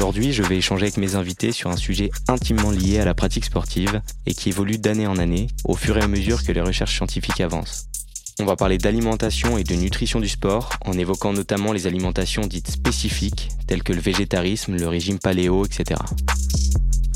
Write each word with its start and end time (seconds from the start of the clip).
Aujourd'hui, 0.00 0.32
je 0.32 0.42
vais 0.42 0.56
échanger 0.56 0.84
avec 0.84 0.96
mes 0.96 1.14
invités 1.14 1.52
sur 1.52 1.68
un 1.68 1.76
sujet 1.76 2.10
intimement 2.26 2.70
lié 2.70 3.00
à 3.00 3.04
la 3.04 3.12
pratique 3.12 3.44
sportive 3.44 4.00
et 4.24 4.32
qui 4.32 4.48
évolue 4.48 4.78
d'année 4.78 5.06
en 5.06 5.18
année 5.18 5.48
au 5.64 5.76
fur 5.76 5.98
et 5.98 6.00
à 6.00 6.08
mesure 6.08 6.42
que 6.42 6.52
les 6.52 6.62
recherches 6.62 6.96
scientifiques 6.96 7.42
avancent. 7.42 7.84
On 8.38 8.46
va 8.46 8.56
parler 8.56 8.78
d'alimentation 8.78 9.58
et 9.58 9.62
de 9.62 9.74
nutrition 9.74 10.18
du 10.18 10.28
sport 10.30 10.70
en 10.86 10.94
évoquant 10.94 11.34
notamment 11.34 11.74
les 11.74 11.86
alimentations 11.86 12.46
dites 12.46 12.70
spécifiques 12.70 13.50
telles 13.66 13.82
que 13.82 13.92
le 13.92 14.00
végétarisme, 14.00 14.74
le 14.74 14.88
régime 14.88 15.18
paléo, 15.18 15.66
etc. 15.66 16.00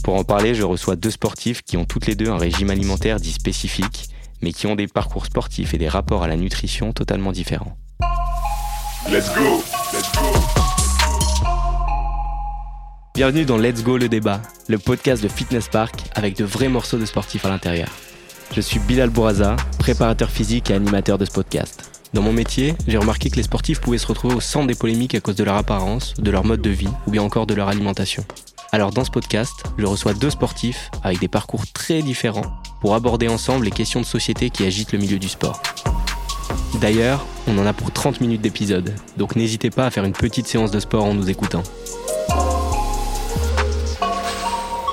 Pour 0.04 0.16
en 0.16 0.24
parler, 0.24 0.54
je 0.54 0.64
reçois 0.64 0.96
deux 0.96 1.10
sportifs 1.10 1.62
qui 1.62 1.78
ont 1.78 1.86
toutes 1.86 2.06
les 2.06 2.16
deux 2.16 2.28
un 2.28 2.36
régime 2.36 2.68
alimentaire 2.68 3.18
dit 3.18 3.32
spécifique, 3.32 4.10
mais 4.42 4.52
qui 4.52 4.66
ont 4.66 4.76
des 4.76 4.88
parcours 4.88 5.24
sportifs 5.24 5.72
et 5.72 5.78
des 5.78 5.88
rapports 5.88 6.22
à 6.22 6.28
la 6.28 6.36
nutrition 6.36 6.92
totalement 6.92 7.32
différents. 7.32 7.78
Let's 9.10 9.34
go 9.34 9.64
Let's 9.94 10.12
go 10.12 10.53
Bienvenue 13.14 13.44
dans 13.44 13.58
Let's 13.58 13.84
Go 13.84 13.96
le 13.96 14.08
débat, 14.08 14.42
le 14.66 14.76
podcast 14.76 15.22
de 15.22 15.28
Fitness 15.28 15.68
Park 15.68 16.02
avec 16.16 16.36
de 16.36 16.44
vrais 16.44 16.68
morceaux 16.68 16.98
de 16.98 17.06
sportifs 17.06 17.44
à 17.44 17.48
l'intérieur. 17.48 17.86
Je 18.52 18.60
suis 18.60 18.80
Bilal 18.80 19.08
Bouraza, 19.08 19.54
préparateur 19.78 20.28
physique 20.28 20.72
et 20.72 20.74
animateur 20.74 21.16
de 21.16 21.24
ce 21.24 21.30
podcast. 21.30 21.92
Dans 22.12 22.22
mon 22.22 22.32
métier, 22.32 22.74
j'ai 22.88 22.98
remarqué 22.98 23.30
que 23.30 23.36
les 23.36 23.44
sportifs 23.44 23.80
pouvaient 23.80 23.98
se 23.98 24.08
retrouver 24.08 24.34
au 24.34 24.40
centre 24.40 24.66
des 24.66 24.74
polémiques 24.74 25.14
à 25.14 25.20
cause 25.20 25.36
de 25.36 25.44
leur 25.44 25.54
apparence, 25.54 26.14
de 26.14 26.28
leur 26.32 26.44
mode 26.44 26.60
de 26.60 26.70
vie 26.70 26.88
ou 27.06 27.12
bien 27.12 27.22
encore 27.22 27.46
de 27.46 27.54
leur 27.54 27.68
alimentation. 27.68 28.24
Alors 28.72 28.90
dans 28.90 29.04
ce 29.04 29.12
podcast, 29.12 29.62
je 29.78 29.86
reçois 29.86 30.14
deux 30.14 30.30
sportifs 30.30 30.90
avec 31.04 31.20
des 31.20 31.28
parcours 31.28 31.68
très 31.72 32.02
différents 32.02 32.60
pour 32.80 32.96
aborder 32.96 33.28
ensemble 33.28 33.64
les 33.64 33.70
questions 33.70 34.00
de 34.00 34.06
société 34.06 34.50
qui 34.50 34.66
agitent 34.66 34.90
le 34.90 34.98
milieu 34.98 35.20
du 35.20 35.28
sport. 35.28 35.62
D'ailleurs, 36.80 37.24
on 37.46 37.56
en 37.58 37.66
a 37.66 37.72
pour 37.72 37.92
30 37.92 38.20
minutes 38.20 38.40
d'épisode, 38.40 38.92
donc 39.16 39.36
n'hésitez 39.36 39.70
pas 39.70 39.86
à 39.86 39.90
faire 39.92 40.04
une 40.04 40.12
petite 40.14 40.48
séance 40.48 40.72
de 40.72 40.80
sport 40.80 41.04
en 41.04 41.14
nous 41.14 41.30
écoutant. 41.30 41.62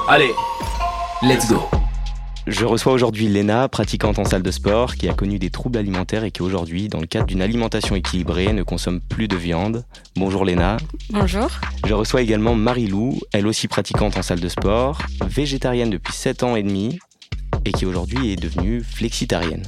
Allez, 0.08 0.34
let's 1.22 1.48
go 1.48 1.62
je 2.48 2.66
reçois 2.66 2.92
aujourd'hui 2.92 3.28
Léna, 3.28 3.70
pratiquante 3.70 4.18
en 4.18 4.26
salle 4.26 4.42
de 4.42 4.50
sport, 4.50 4.96
qui 4.96 5.08
a 5.08 5.14
connu 5.14 5.38
des 5.38 5.52
troubles 5.52 5.78
alimentaires 5.78 6.24
et 6.24 6.32
qui 6.32 6.42
aujourd'hui, 6.42 6.88
dans 6.88 7.00
le 7.00 7.06
cadre 7.06 7.28
d'une 7.28 7.42
alimentation 7.42 7.96
équilibrée, 7.96 8.52
ne 8.52 8.64
consomme 8.64 9.00
plus 9.00 9.28
de 9.28 9.36
viande. 9.36 9.86
Bonjour 10.16 10.44
Léna. 10.44 10.78
Bonjour. 11.12 11.50
Je 11.86 11.94
reçois 11.94 12.24
également 12.24 12.56
Marie-Lou, 12.56 13.20
elle 13.32 13.46
aussi 13.46 13.68
pratiquante 13.68 14.18
en 14.18 14.24
salle 14.24 14.40
de 14.40 14.50
sport, 14.50 15.04
végétarienne 15.24 15.92
depuis 15.92 16.14
7 16.14 16.42
ans 16.42 16.56
et 16.56 16.64
demi 16.64 16.98
et 17.64 17.72
qui 17.72 17.86
aujourd'hui 17.86 18.34
est 18.34 18.42
devenue 18.42 18.84
flexitarienne. 18.84 19.64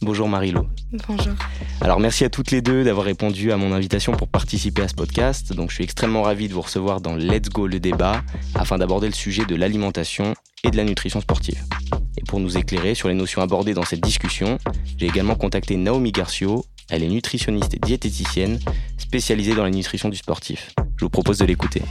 Bonjour 0.00 0.28
Marie-Lou. 0.28 0.68
Bonjour. 1.08 1.34
Alors 1.80 1.98
merci 1.98 2.24
à 2.24 2.30
toutes 2.30 2.52
les 2.52 2.62
deux 2.62 2.84
d'avoir 2.84 3.04
répondu 3.04 3.50
à 3.50 3.56
mon 3.56 3.72
invitation 3.72 4.12
pour 4.12 4.28
participer 4.28 4.82
à 4.82 4.88
ce 4.88 4.94
podcast. 4.94 5.52
Donc 5.52 5.70
je 5.70 5.74
suis 5.74 5.84
extrêmement 5.84 6.22
ravi 6.22 6.48
de 6.48 6.54
vous 6.54 6.60
recevoir 6.60 7.00
dans 7.00 7.16
Let's 7.16 7.48
Go 7.48 7.66
le 7.66 7.80
débat 7.80 8.22
afin 8.54 8.78
d'aborder 8.78 9.08
le 9.08 9.14
sujet 9.14 9.44
de 9.44 9.56
l'alimentation 9.56 10.34
et 10.62 10.70
de 10.70 10.76
la 10.76 10.84
nutrition 10.84 11.20
sportive. 11.20 11.62
Et 12.16 12.22
pour 12.22 12.38
nous 12.38 12.56
éclairer 12.56 12.94
sur 12.94 13.08
les 13.08 13.14
notions 13.14 13.42
abordées 13.42 13.74
dans 13.74 13.84
cette 13.84 14.00
discussion, 14.00 14.58
j'ai 14.96 15.06
également 15.06 15.34
contacté 15.34 15.76
Naomi 15.76 16.12
Garcio. 16.12 16.64
Elle 16.90 17.02
est 17.02 17.08
nutritionniste 17.08 17.74
et 17.74 17.78
diététicienne 17.78 18.60
spécialisée 18.98 19.54
dans 19.54 19.64
la 19.64 19.70
nutrition 19.70 20.08
du 20.08 20.16
sportif. 20.16 20.74
Je 20.96 21.04
vous 21.04 21.10
propose 21.10 21.38
de 21.38 21.44
l'écouter. 21.44 21.82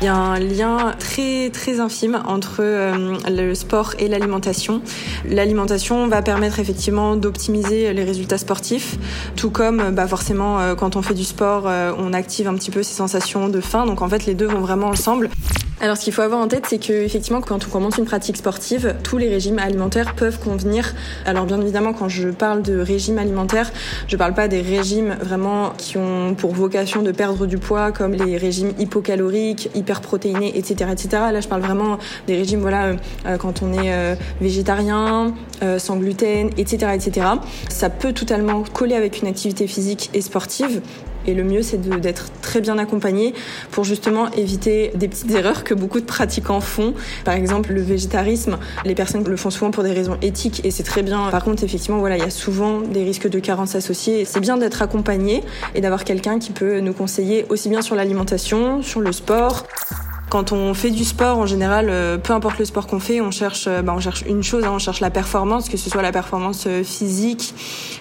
Il 0.00 0.04
y 0.04 0.08
a 0.08 0.14
un 0.14 0.38
lien 0.38 0.94
très 0.96 1.50
très 1.50 1.80
infime 1.80 2.22
entre 2.24 2.60
euh, 2.60 3.16
le 3.28 3.54
sport 3.56 3.94
et 3.98 4.06
l'alimentation. 4.06 4.80
L'alimentation 5.28 6.06
va 6.06 6.22
permettre 6.22 6.60
effectivement 6.60 7.16
d'optimiser 7.16 7.92
les 7.92 8.04
résultats 8.04 8.38
sportifs, 8.38 8.96
tout 9.34 9.50
comme 9.50 9.90
bah 9.90 10.06
forcément 10.06 10.60
euh, 10.60 10.76
quand 10.76 10.94
on 10.94 11.02
fait 11.02 11.14
du 11.14 11.24
sport, 11.24 11.64
euh, 11.66 11.92
on 11.98 12.12
active 12.12 12.46
un 12.46 12.54
petit 12.54 12.70
peu 12.70 12.84
ces 12.84 12.94
sensations 12.94 13.48
de 13.48 13.60
faim. 13.60 13.86
Donc 13.86 14.00
en 14.00 14.08
fait 14.08 14.24
les 14.24 14.34
deux 14.34 14.46
vont 14.46 14.60
vraiment 14.60 14.86
ensemble. 14.86 15.30
Alors 15.80 15.96
ce 15.96 16.02
qu'il 16.02 16.12
faut 16.12 16.22
avoir 16.22 16.40
en 16.40 16.48
tête, 16.48 16.66
c'est 16.66 16.78
que 16.78 16.92
effectivement, 16.92 17.40
quand 17.40 17.64
on 17.66 17.70
commence 17.70 17.98
une 17.98 18.04
pratique 18.04 18.36
sportive, 18.36 18.96
tous 19.04 19.16
les 19.16 19.28
régimes 19.28 19.60
alimentaires 19.60 20.16
peuvent 20.16 20.40
convenir. 20.40 20.92
Alors 21.24 21.46
bien 21.46 21.60
évidemment, 21.60 21.92
quand 21.92 22.08
je 22.08 22.30
parle 22.30 22.62
de 22.62 22.80
régime 22.80 23.16
alimentaire, 23.16 23.70
je 24.08 24.16
parle 24.16 24.34
pas 24.34 24.48
des 24.48 24.60
régimes 24.60 25.16
vraiment 25.20 25.70
qui 25.78 25.96
ont 25.96 26.34
pour 26.34 26.52
vocation 26.52 27.02
de 27.02 27.12
perdre 27.12 27.46
du 27.46 27.58
poids, 27.58 27.92
comme 27.92 28.12
les 28.12 28.36
régimes 28.36 28.72
hypocaloriques, 28.80 29.70
hyperprotéinés, 29.76 30.58
etc., 30.58 30.90
etc. 30.92 31.08
Là, 31.32 31.40
je 31.40 31.46
parle 31.46 31.62
vraiment 31.62 31.98
des 32.26 32.36
régimes, 32.36 32.60
voilà, 32.60 32.96
euh, 33.26 33.36
quand 33.38 33.62
on 33.62 33.72
est 33.72 33.92
euh, 33.92 34.16
végétarien, 34.40 35.32
euh, 35.62 35.78
sans 35.78 35.96
gluten, 35.96 36.50
etc., 36.56 36.92
etc. 36.94 37.26
Ça 37.68 37.88
peut 37.88 38.12
totalement 38.12 38.64
coller 38.64 38.96
avec 38.96 39.22
une 39.22 39.28
activité 39.28 39.68
physique 39.68 40.10
et 40.12 40.22
sportive. 40.22 40.82
Et 41.28 41.34
le 41.34 41.44
mieux, 41.44 41.62
c'est 41.62 41.78
d'être 42.00 42.30
très 42.40 42.62
bien 42.62 42.78
accompagné 42.78 43.34
pour 43.70 43.84
justement 43.84 44.30
éviter 44.30 44.92
des 44.94 45.08
petites 45.08 45.30
erreurs 45.30 45.62
que 45.62 45.74
beaucoup 45.74 46.00
de 46.00 46.06
pratiquants 46.06 46.62
font. 46.62 46.94
Par 47.26 47.34
exemple, 47.34 47.74
le 47.74 47.82
végétarisme, 47.82 48.56
les 48.86 48.94
personnes 48.94 49.24
le 49.24 49.36
font 49.36 49.50
souvent 49.50 49.70
pour 49.70 49.82
des 49.82 49.92
raisons 49.92 50.16
éthiques 50.22 50.64
et 50.64 50.70
c'est 50.70 50.84
très 50.84 51.02
bien. 51.02 51.28
Par 51.30 51.44
contre, 51.44 51.64
effectivement, 51.64 51.98
voilà, 51.98 52.16
il 52.16 52.22
y 52.22 52.26
a 52.26 52.30
souvent 52.30 52.80
des 52.80 53.04
risques 53.04 53.28
de 53.28 53.40
carence 53.40 53.74
associés. 53.74 54.24
C'est 54.24 54.40
bien 54.40 54.56
d'être 54.56 54.80
accompagné 54.80 55.44
et 55.74 55.82
d'avoir 55.82 56.04
quelqu'un 56.04 56.38
qui 56.38 56.52
peut 56.52 56.80
nous 56.80 56.94
conseiller 56.94 57.44
aussi 57.50 57.68
bien 57.68 57.82
sur 57.82 57.94
l'alimentation, 57.94 58.80
sur 58.80 59.00
le 59.00 59.12
sport. 59.12 59.66
Quand 60.28 60.52
on 60.52 60.74
fait 60.74 60.90
du 60.90 61.04
sport, 61.04 61.38
en 61.38 61.46
général, 61.46 61.86
euh, 61.88 62.18
peu 62.18 62.34
importe 62.34 62.58
le 62.58 62.66
sport 62.66 62.86
qu'on 62.86 63.00
fait, 63.00 63.22
on 63.22 63.30
cherche, 63.30 63.64
euh, 63.66 63.80
bah, 63.80 63.94
on 63.96 64.00
cherche 64.00 64.24
une 64.28 64.42
chose, 64.42 64.64
hein, 64.64 64.72
on 64.74 64.78
cherche 64.78 65.00
la 65.00 65.08
performance, 65.08 65.70
que 65.70 65.78
ce 65.78 65.88
soit 65.88 66.02
la 66.02 66.12
performance 66.12 66.64
euh, 66.66 66.84
physique 66.84 67.54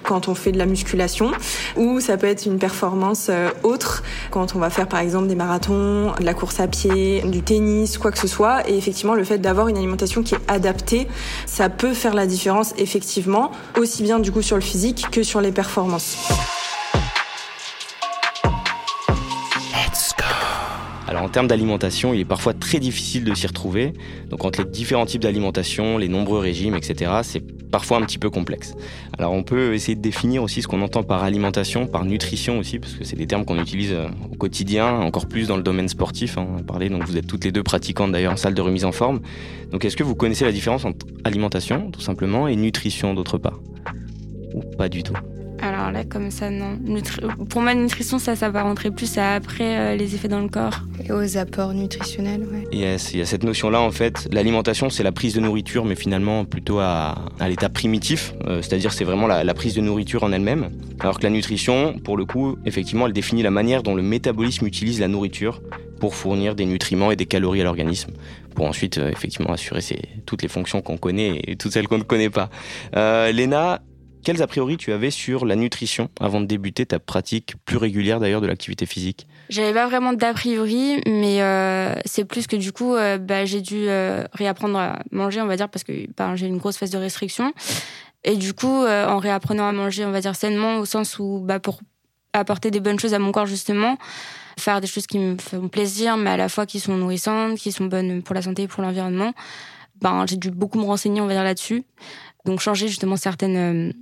quand 0.04 0.28
on 0.28 0.36
fait 0.36 0.52
de 0.52 0.58
la 0.58 0.66
musculation, 0.66 1.32
ou 1.78 2.02
ça 2.02 2.18
peut 2.18 2.28
être 2.28 2.46
une 2.46 2.60
performance 2.60 3.30
autre 3.64 4.04
quand 4.32 4.56
on 4.56 4.60
va 4.60 4.70
faire 4.70 4.88
par 4.88 5.00
exemple 5.00 5.28
des 5.28 5.36
marathons, 5.36 6.14
de 6.20 6.26
la 6.26 6.34
course 6.34 6.60
à 6.60 6.68
pied, 6.68 7.22
du 7.22 7.42
tennis, 7.42 7.98
quoi 7.98 8.12
que 8.12 8.20
ce 8.20 8.28
soit. 8.28 8.70
Et 8.70 8.78
effectivement, 8.78 9.16
le 9.16 9.24
fait 9.24 9.38
d'avoir 9.38 9.68
une 9.68 9.78
alimentation 9.78 10.24
qui 10.24 10.36
est 10.36 10.42
adaptée, 10.48 11.08
ça 11.46 11.70
peut 11.70 11.94
faire 11.94 12.14
la 12.14 12.26
différence 12.26 12.74
effectivement, 12.78 13.52
aussi 13.78 14.04
bien 14.04 14.20
du 14.20 14.32
coup 14.32 14.42
sur 14.42 14.56
le 14.56 14.62
physique 14.62 15.08
que 15.12 15.24
sur 15.24 15.42
les 15.42 15.52
performances. 15.52 16.18
Alors 21.07 21.23
en 21.23 21.29
termes 21.29 21.47
d'alimentation, 21.47 22.13
il 22.13 22.19
est 22.19 22.25
parfois 22.25 22.53
très 22.53 22.79
difficile 22.79 23.23
de 23.23 23.34
s'y 23.34 23.47
retrouver. 23.47 23.94
Donc 24.29 24.44
entre 24.44 24.62
les 24.62 24.69
différents 24.69 25.06
types 25.06 25.22
d'alimentation, 25.22 25.97
les 25.97 26.09
nombreux 26.09 26.40
régimes, 26.40 26.75
etc., 26.75 27.12
c'est 27.23 27.41
parfois 27.69 27.97
un 27.97 28.01
petit 28.01 28.18
peu 28.18 28.29
complexe. 28.29 28.75
Alors 29.18 29.31
on 29.31 29.41
peut 29.41 29.73
essayer 29.73 29.95
de 29.95 30.01
définir 30.01 30.44
aussi 30.44 30.62
ce 30.62 30.68
qu'on 30.68 30.81
entend 30.81 31.03
par 31.03 31.23
alimentation, 31.23 31.88
par 31.88 32.03
nutrition 32.03 32.59
aussi, 32.59 32.79
parce 32.79 32.94
que 32.94 33.06
c'est 33.06 33.16
des 33.16 33.25
termes 33.25 33.45
qu'on 33.45 33.57
utilise 33.57 33.94
euh, 33.94 34.07
au 34.31 34.35
quotidien, 34.35 34.88
encore 35.00 35.28
plus 35.28 35.47
dans 35.47 35.56
le 35.56 35.63
domaine 35.63 35.88
sportif. 35.88 36.38
Hein, 36.38 36.47
parler, 36.68 36.90
donc 36.90 37.06
vous 37.06 37.16
êtes 37.16 37.28
toutes 37.28 37.45
les 37.45 37.53
deux 37.53 37.63
pratiquantes 37.63 38.12
d'ailleurs 38.12 38.34
en 38.34 38.38
salle 38.38 38.53
de 38.53 38.62
remise 38.62 38.84
en 38.84 38.91
forme. 38.91 39.22
Donc 39.72 39.85
est-ce 39.85 39.95
que 39.95 40.03
vous 40.03 40.16
connaissez 40.16 40.44
la 40.44 40.51
différence 40.51 40.84
entre 40.84 41.06
alimentation, 41.24 41.89
tout 41.89 42.01
simplement, 42.01 42.50
et 42.50 42.57
nutrition 42.57 43.13
d'autre 43.13 43.38
part? 43.38 43.62
Ou 44.53 44.62
pas 44.78 44.89
du 44.89 45.03
tout? 45.03 45.16
Alors 45.62 45.91
là, 45.91 46.03
comme 46.03 46.31
ça, 46.31 46.50
non. 46.50 46.78
Pour 47.50 47.62
moi, 47.62 47.73
nutrition, 47.73 48.19
ça, 48.19 48.35
ça 48.35 48.50
va 48.50 48.63
rentrer 48.63 48.91
plus 48.91 49.18
après 49.18 49.78
euh, 49.78 49.95
les 49.95 50.16
effets 50.16 50.28
dans 50.28 50.40
le 50.40 50.50
corps. 50.50 50.81
Et 51.03 51.12
aux 51.12 51.38
apports 51.38 51.73
nutritionnels, 51.73 52.45
ouais. 52.51 52.68
Yes, 52.72 53.13
il 53.13 53.19
y 53.19 53.22
a 53.22 53.25
cette 53.25 53.44
notion-là, 53.44 53.81
en 53.81 53.91
fait. 53.91 54.28
L'alimentation, 54.31 54.90
c'est 54.90 55.03
la 55.03 55.12
prise 55.12 55.34
de 55.34 55.40
nourriture, 55.40 55.85
mais 55.85 55.95
finalement 55.95 56.45
plutôt 56.45 56.79
à, 56.79 57.16
à 57.40 57.50
l'état 57.50 57.69
primitif. 57.69 58.34
Euh, 58.45 58.62
c'est-à-dire, 58.62 58.94
c'est 58.94 59.03
vraiment 59.03 59.28
la, 59.28 59.44
la, 59.44 59.53
prise 59.53 59.73
de 59.73 59.81
nourriture 59.81 60.23
en 60.23 60.31
elle-même. 60.31 60.69
Alors 61.00 61.19
que 61.19 61.23
la 61.23 61.29
nutrition, 61.29 61.97
pour 62.03 62.18
le 62.18 62.25
coup, 62.25 62.57
effectivement, 62.66 63.07
elle 63.07 63.13
définit 63.13 63.41
la 63.41 63.51
manière 63.51 63.84
dont 63.84 63.95
le 63.95 64.03
métabolisme 64.03 64.66
utilise 64.66 65.00
la 65.00 65.07
nourriture 65.07 65.62
pour 66.00 66.16
fournir 66.16 66.56
des 66.56 66.66
nutriments 66.66 67.12
et 67.12 67.16
des 67.16 67.25
calories 67.25 67.62
à 67.62 67.63
l'organisme 67.63 68.12
pour 68.57 68.66
ensuite 68.66 68.97
euh, 68.97 69.12
effectivement 69.12 69.53
assurer 69.53 69.81
toutes 70.25 70.41
les 70.41 70.47
fonctions 70.47 70.81
qu'on 70.81 70.97
connaît 70.97 71.39
et 71.45 71.56
toutes 71.56 71.72
celles 71.72 71.88
qu'on 71.88 72.00
ne 72.00 72.03
connaît 72.03 72.31
pas. 72.31 72.50
Euh, 72.95 73.31
Léna, 73.31 73.81
quels 74.28 74.42
a 74.42 74.48
priori 74.48 74.76
tu 74.76 74.92
avais 74.92 75.10
sur 75.10 75.46
la 75.46 75.56
nutrition 75.56 76.10
avant 76.19 76.42
de 76.42 76.46
débuter 76.46 76.86
ta 76.86 77.00
pratique 77.00 77.54
plus 77.63 77.78
régulière 77.78 78.19
d'ailleurs 78.19 78.42
de 78.42 78.48
l'activité 78.48 78.86
physique? 78.86 79.25
J'avais 79.48 79.72
pas 79.72 79.88
vraiment 79.88 80.12
d'a 80.12 80.34
priori, 80.34 81.01
mais 81.06 81.42
euh, 81.42 81.96
c'est 82.04 82.25
plus 82.25 82.46
que 82.46 82.57
du 82.57 82.74
coup, 82.74 82.94
euh, 82.94 83.18
bah, 83.18 83.46
j'ai 83.46 83.62
dû 83.62 83.88
euh, 83.88 84.25
réapprendre 84.34 84.78
à 84.78 85.00
manger, 85.12 85.40
on 85.40 85.46
va 85.46 85.56
dire, 85.56 85.69
parce 85.69 85.86
que 85.86 85.94
bah, 86.18 86.36
j'ai 86.36 86.48
une 86.48 86.57
grosse 86.57 86.75
phase 86.75 86.90
de 86.90 86.98
restriction. 86.98 87.54
Et 88.25 88.36
du 88.36 88.54
coup, 88.54 88.86
en 88.86 89.18
réapprenant 89.18 89.66
à 89.66 89.72
manger, 89.72 90.04
on 90.04 90.12
va 90.12 90.19
dire 90.19 90.36
sainement, 90.36 90.80
au 90.80 90.84
sens 90.84 91.19
où 91.19 91.40
bah, 91.42 91.62
pour 91.62 91.80
apporter 92.34 92.69
des 92.69 92.81
bonnes 92.81 93.00
choses 93.00 93.13
à 93.13 93.19
mon 93.19 93.31
corps 93.31 93.46
justement, 93.46 93.98
faire 94.60 94.81
des 94.81 94.88
choses 94.88 95.07
qui 95.07 95.19
me 95.19 95.38
font 95.38 95.69
plaisir, 95.69 96.18
mais 96.18 96.31
à 96.31 96.38
la 96.38 96.50
fois 96.50 96.66
qui 96.66 96.81
sont 96.81 96.98
nourrissantes, 96.98 97.57
qui 97.57 97.72
sont 97.72 97.86
bonnes 97.86 98.22
pour 98.22 98.36
la 98.36 98.42
santé 98.42 98.63
et 98.63 98.68
pour 98.68 98.84
l'environnement. 98.84 99.31
Ben, 100.01 100.25
j'ai 100.28 100.36
dû 100.36 100.51
beaucoup 100.51 100.80
me 100.80 100.84
renseigner, 100.84 101.22
on 101.22 101.28
va 101.28 101.34
dire, 101.34 101.46
là-dessus. 101.46 101.86
Donc 102.44 102.60
changer 102.60 102.90
justement 102.90 103.16
certaines 103.16 103.94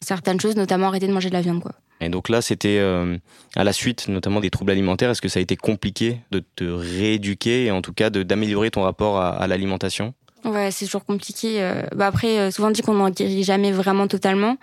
certaines 0.00 0.40
choses, 0.40 0.56
notamment 0.56 0.88
arrêter 0.88 1.06
de 1.06 1.12
manger 1.12 1.28
de 1.28 1.34
la 1.34 1.40
viande. 1.40 1.62
Quoi. 1.62 1.72
Et 2.00 2.08
donc 2.08 2.28
là, 2.28 2.42
c'était 2.42 2.78
euh, 2.78 3.16
à 3.54 3.64
la 3.64 3.72
suite 3.72 4.08
notamment 4.08 4.40
des 4.40 4.50
troubles 4.50 4.72
alimentaires. 4.72 5.10
Est-ce 5.10 5.22
que 5.22 5.28
ça 5.28 5.38
a 5.38 5.42
été 5.42 5.56
compliqué 5.56 6.20
de 6.30 6.42
te 6.56 6.64
rééduquer 6.64 7.66
et 7.66 7.70
en 7.70 7.82
tout 7.82 7.92
cas 7.92 8.10
d'améliorer 8.10 8.70
ton 8.70 8.82
rapport 8.82 9.18
à, 9.18 9.46
l'alimentation? 9.46 10.14
Ouais, 10.44 10.70
c'est 10.70 10.84
toujours 10.84 11.04
compliqué. 11.04 11.58
Bah 11.96 12.06
après, 12.06 12.50
souvent 12.50 12.68
on 12.68 12.70
dit 12.70 12.82
qu'on 12.82 12.94
n'en 12.94 13.10
guérit 13.10 13.42
jamais 13.42 13.72
vraiment 13.72 14.06
totalement. 14.06 14.58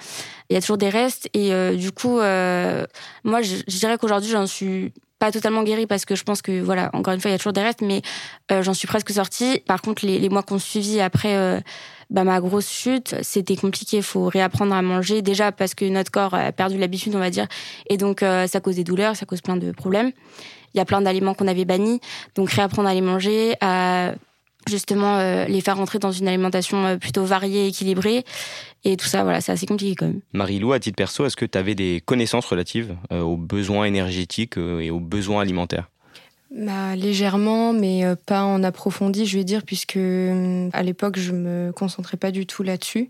Il 0.49 0.53
y 0.53 0.57
a 0.57 0.61
toujours 0.61 0.77
des 0.77 0.89
restes 0.89 1.29
et 1.33 1.75
du 1.75 1.91
coup, 1.91 2.17
moi, 2.17 3.41
je, 3.41 3.55
je 3.67 3.77
dirais 3.79 3.97
qu'aujourd'hui, 3.97 4.29
j'en 4.29 4.47
suis 4.47 4.93
pas 5.23 5.31
totalement 5.31 5.63
guérie 5.63 5.87
parce 5.87 6.03
que 6.03 6.15
je 6.15 6.23
pense 6.25 6.41
que 6.41 6.59
voilà 6.59 6.89
encore 6.91 7.13
une 7.13 7.21
fois 7.21 7.29
il 7.29 7.33
y 7.33 7.35
a 7.35 7.37
toujours 7.37 7.53
des 7.53 7.61
restes 7.61 7.79
mais 7.79 8.01
euh, 8.51 8.61
j'en 8.61 8.73
suis 8.73 8.89
presque 8.89 9.09
sortie 9.11 9.61
par 9.65 9.81
contre 9.81 10.05
les, 10.05 10.19
les 10.19 10.27
mois 10.27 10.43
qu'on 10.43 10.59
suivi 10.59 10.99
après 10.99 11.37
euh, 11.37 11.61
bah, 12.13 12.23
ma 12.23 12.39
grosse 12.39 12.69
chute 12.69 13.15
c'était 13.23 13.55
compliqué. 13.55 13.97
Il 13.97 14.03
faut 14.03 14.27
réapprendre 14.27 14.73
à 14.73 14.81
manger 14.81 15.21
déjà 15.21 15.51
parce 15.51 15.73
que 15.73 15.83
notre 15.85 16.11
corps 16.11 16.35
a 16.35 16.51
perdu 16.51 16.77
l'habitude 16.77 17.15
on 17.15 17.19
va 17.19 17.31
dire. 17.31 17.47
Et 17.89 17.97
donc 17.97 18.23
euh, 18.23 18.47
ça 18.47 18.61
cause 18.61 18.75
des 18.75 18.83
douleurs 18.83 19.15
ça 19.15 19.25
cause 19.25 19.41
plein 19.41 19.57
de 19.57 19.71
problèmes. 19.71 20.11
Il 20.73 20.77
y 20.77 20.81
a 20.81 20.85
plein 20.85 21.01
d'aliments 21.01 21.33
qu'on 21.33 21.47
avait 21.47 21.65
bannis. 21.65 21.99
Donc 22.35 22.51
réapprendre 22.51 22.87
à 22.87 22.93
les 22.93 23.01
manger 23.01 23.55
à 23.61 24.13
justement 24.67 25.17
euh, 25.17 25.45
les 25.45 25.59
faire 25.59 25.75
rentrer 25.75 25.99
dans 25.99 26.11
une 26.11 26.27
alimentation 26.27 26.85
euh, 26.85 26.97
plutôt 26.97 27.25
variée, 27.25 27.67
équilibrée. 27.67 28.23
Et 28.85 28.95
tout 28.95 29.07
ça, 29.07 29.23
voilà, 29.23 29.41
c'est 29.41 29.51
assez 29.51 29.65
compliqué 29.65 29.95
quand 29.95 30.07
même. 30.07 30.21
Marie-Lou, 30.33 30.73
à 30.73 30.79
titre 30.79 30.97
perso, 30.97 31.25
est-ce 31.25 31.35
que 31.35 31.45
tu 31.45 31.57
avais 31.57 31.73
des 31.73 32.01
connaissances 32.05 32.45
relatives 32.45 32.95
aux 33.11 33.37
besoins 33.37 33.85
énergétiques 33.85 34.57
et 34.57 34.91
aux 34.91 34.99
besoins 34.99 35.41
alimentaires? 35.41 35.89
Bah, 36.53 36.95
légèrement, 36.95 37.73
mais 37.73 38.03
pas 38.25 38.43
en 38.43 38.63
approfondi, 38.63 39.25
je 39.25 39.37
vais 39.37 39.43
dire, 39.43 39.63
puisque 39.63 39.97
à 39.97 40.83
l'époque, 40.83 41.17
je 41.17 41.31
me 41.31 41.71
concentrais 41.71 42.17
pas 42.17 42.31
du 42.31 42.45
tout 42.45 42.63
là-dessus. 42.63 43.09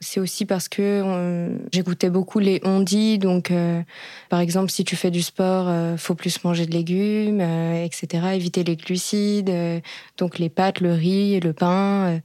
C'est 0.00 0.20
aussi 0.20 0.44
parce 0.44 0.68
que 0.68 1.56
j'écoutais 1.72 2.10
beaucoup 2.10 2.38
les 2.38 2.60
on 2.64 2.80
dit. 2.80 3.18
Donc, 3.18 3.50
euh, 3.50 3.82
par 4.28 4.40
exemple, 4.40 4.70
si 4.70 4.84
tu 4.84 4.96
fais 4.96 5.10
du 5.10 5.22
sport, 5.22 5.66
euh, 5.68 5.96
faut 5.96 6.14
plus 6.14 6.42
manger 6.44 6.66
de 6.66 6.72
légumes, 6.72 7.40
euh, 7.40 7.84
etc. 7.84 8.28
Éviter 8.34 8.64
les 8.64 8.76
glucides, 8.76 9.52
donc 10.18 10.38
les 10.38 10.48
pâtes, 10.48 10.80
le 10.80 10.92
riz, 10.92 11.40
le 11.40 11.52
pain. 11.52 12.20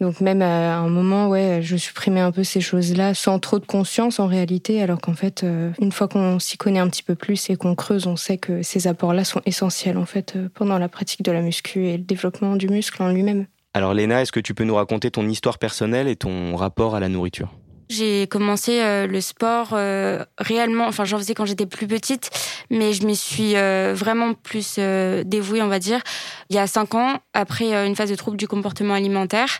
donc 0.00 0.20
même 0.20 0.42
à 0.42 0.76
un 0.76 0.88
moment, 0.88 1.28
ouais, 1.28 1.60
je 1.62 1.76
supprimais 1.76 2.20
un 2.20 2.32
peu 2.32 2.44
ces 2.44 2.60
choses-là 2.60 3.14
sans 3.14 3.38
trop 3.38 3.58
de 3.58 3.66
conscience 3.66 4.18
en 4.18 4.26
réalité, 4.26 4.82
alors 4.82 5.00
qu'en 5.00 5.14
fait, 5.14 5.44
une 5.80 5.92
fois 5.92 6.08
qu'on 6.08 6.38
s'y 6.38 6.56
connaît 6.56 6.80
un 6.80 6.88
petit 6.88 7.02
peu 7.02 7.14
plus 7.14 7.50
et 7.50 7.56
qu'on 7.56 7.74
creuse, 7.74 8.06
on 8.06 8.16
sait 8.16 8.38
que 8.38 8.62
ces 8.62 8.86
apports-là 8.86 9.24
sont 9.24 9.42
essentiels 9.46 9.98
en 9.98 10.06
fait 10.06 10.36
pendant 10.54 10.78
la 10.78 10.88
pratique 10.88 11.22
de 11.22 11.32
la 11.32 11.42
muscu 11.42 11.86
et 11.86 11.96
le 11.96 12.04
développement 12.04 12.56
du 12.56 12.68
muscle 12.68 13.02
en 13.02 13.08
lui-même. 13.10 13.46
Alors 13.74 13.94
Léna, 13.94 14.20
est-ce 14.20 14.32
que 14.32 14.40
tu 14.40 14.52
peux 14.52 14.64
nous 14.64 14.74
raconter 14.74 15.10
ton 15.10 15.26
histoire 15.28 15.58
personnelle 15.58 16.06
et 16.06 16.16
ton 16.16 16.56
rapport 16.56 16.94
à 16.94 17.00
la 17.00 17.08
nourriture? 17.08 17.48
J'ai 17.88 18.26
commencé 18.26 18.80
euh, 18.80 19.06
le 19.06 19.20
sport 19.20 19.70
euh, 19.72 20.24
réellement, 20.38 20.86
enfin 20.86 21.04
j'en 21.04 21.18
faisais 21.18 21.34
quand 21.34 21.44
j'étais 21.44 21.66
plus 21.66 21.86
petite, 21.86 22.30
mais 22.70 22.92
je 22.92 23.04
m'y 23.04 23.16
suis 23.16 23.56
euh, 23.56 23.92
vraiment 23.94 24.34
plus 24.34 24.78
dévouée, 24.78 25.62
on 25.62 25.68
va 25.68 25.78
dire, 25.78 26.00
il 26.48 26.56
y 26.56 26.58
a 26.58 26.66
cinq 26.66 26.94
ans, 26.94 27.18
après 27.34 27.72
une 27.86 27.96
phase 27.96 28.10
de 28.10 28.14
trouble 28.14 28.36
du 28.36 28.48
comportement 28.48 28.94
alimentaire. 28.94 29.58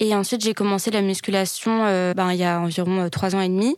Et 0.00 0.14
ensuite 0.14 0.42
j'ai 0.42 0.54
commencé 0.54 0.90
la 0.90 1.02
musculation 1.02 1.84
ben, 2.14 2.32
il 2.32 2.38
y 2.38 2.44
a 2.44 2.60
environ 2.60 3.08
trois 3.10 3.34
ans 3.34 3.40
et 3.40 3.48
demi. 3.48 3.76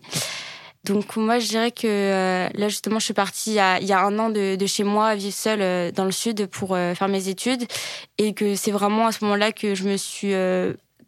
Donc 0.85 1.17
moi, 1.17 1.38
je 1.38 1.49
dirais 1.49 1.73
que 1.73 1.87
euh, 1.87 2.49
là, 2.55 2.69
justement, 2.69 2.99
je 2.99 3.05
suis 3.05 3.15
partie 3.15 3.50
il 3.50 3.55
y 3.55 3.61
a, 3.61 3.79
il 3.81 3.87
y 3.87 3.93
a 3.93 4.00
un 4.00 4.19
an 4.19 4.31
de, 4.31 4.56
de, 4.56 4.67
chez 4.67 4.85
moi, 4.85 5.15
vivre 5.15 5.35
seule 5.35 5.61
euh, 5.61 5.93
dans 5.93 6.06
le 6.06 6.11
sud 6.11 6.47
pour 6.47 6.75
euh, 6.75 6.94
faire 6.94 7.09
mes 7.09 7.29
études. 7.29 7.65
Et 8.17 8.32
que 8.32 8.55
c'est 8.55 8.71
vraiment 8.71 9.06
à 9.06 9.12
ce 9.12 9.25
moment-là 9.25 9.53
que 9.53 9.75
je 9.75 9.85
me 9.85 9.97
suis 9.97 10.32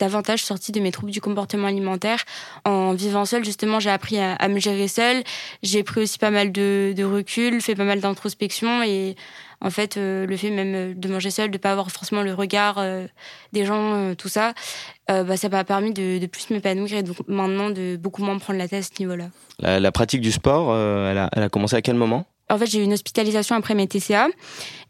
davantage 0.02 0.44
sortie 0.44 0.72
de 0.72 0.80
mes 0.80 0.90
troubles 0.90 1.12
du 1.12 1.20
comportement 1.20 1.68
alimentaire. 1.68 2.24
En 2.64 2.92
vivant 2.92 3.24
seule, 3.24 3.44
justement, 3.44 3.78
j'ai 3.78 3.90
appris 3.90 4.18
à, 4.18 4.34
à, 4.34 4.48
me 4.48 4.58
gérer 4.58 4.88
seule. 4.88 5.22
J'ai 5.62 5.84
pris 5.84 6.02
aussi 6.02 6.18
pas 6.18 6.30
mal 6.30 6.50
de, 6.50 6.92
de 6.96 7.04
recul, 7.04 7.60
fait 7.60 7.76
pas 7.76 7.84
mal 7.84 8.00
d'introspection 8.00 8.82
et 8.82 9.14
en 9.64 9.70
fait, 9.70 9.96
euh, 9.96 10.26
le 10.26 10.36
fait 10.36 10.50
même 10.50 10.74
euh, 10.74 10.94
de 10.94 11.08
manger 11.08 11.30
seul, 11.30 11.50
de 11.50 11.58
pas 11.58 11.70
avoir 11.70 11.90
forcément 11.92 12.22
le 12.22 12.34
regard 12.34 12.78
euh, 12.78 13.06
des 13.52 13.64
gens, 13.64 14.14
tout 14.16 14.28
ça, 14.28 14.54
bah, 15.08 15.36
ça 15.36 15.48
m'a 15.50 15.62
permis 15.62 15.92
de, 15.92 16.26
plus 16.26 16.50
m'épanouir 16.50 16.94
et 16.94 17.02
donc 17.02 17.16
maintenant 17.28 17.70
de 17.70 17.96
beaucoup 17.96 18.24
moins 18.24 18.38
prendre 18.38 18.58
la 18.58 18.66
tête 18.66 18.80
à 18.80 18.82
ce 18.82 19.00
niveau-là. 19.00 19.26
La, 19.60 19.92
pratique 19.92 20.22
du 20.22 20.32
sport, 20.32 20.74
elle 20.74 21.18
a, 21.18 21.28
elle, 21.32 21.42
a, 21.42 21.48
commencé 21.50 21.76
à 21.76 21.82
quel 21.82 21.96
moment? 21.96 22.24
En 22.48 22.58
fait, 22.58 22.66
j'ai 22.66 22.80
eu 22.80 22.82
une 22.82 22.94
hospitalisation 22.94 23.54
après 23.54 23.74
mes 23.74 23.86
TCA 23.86 24.28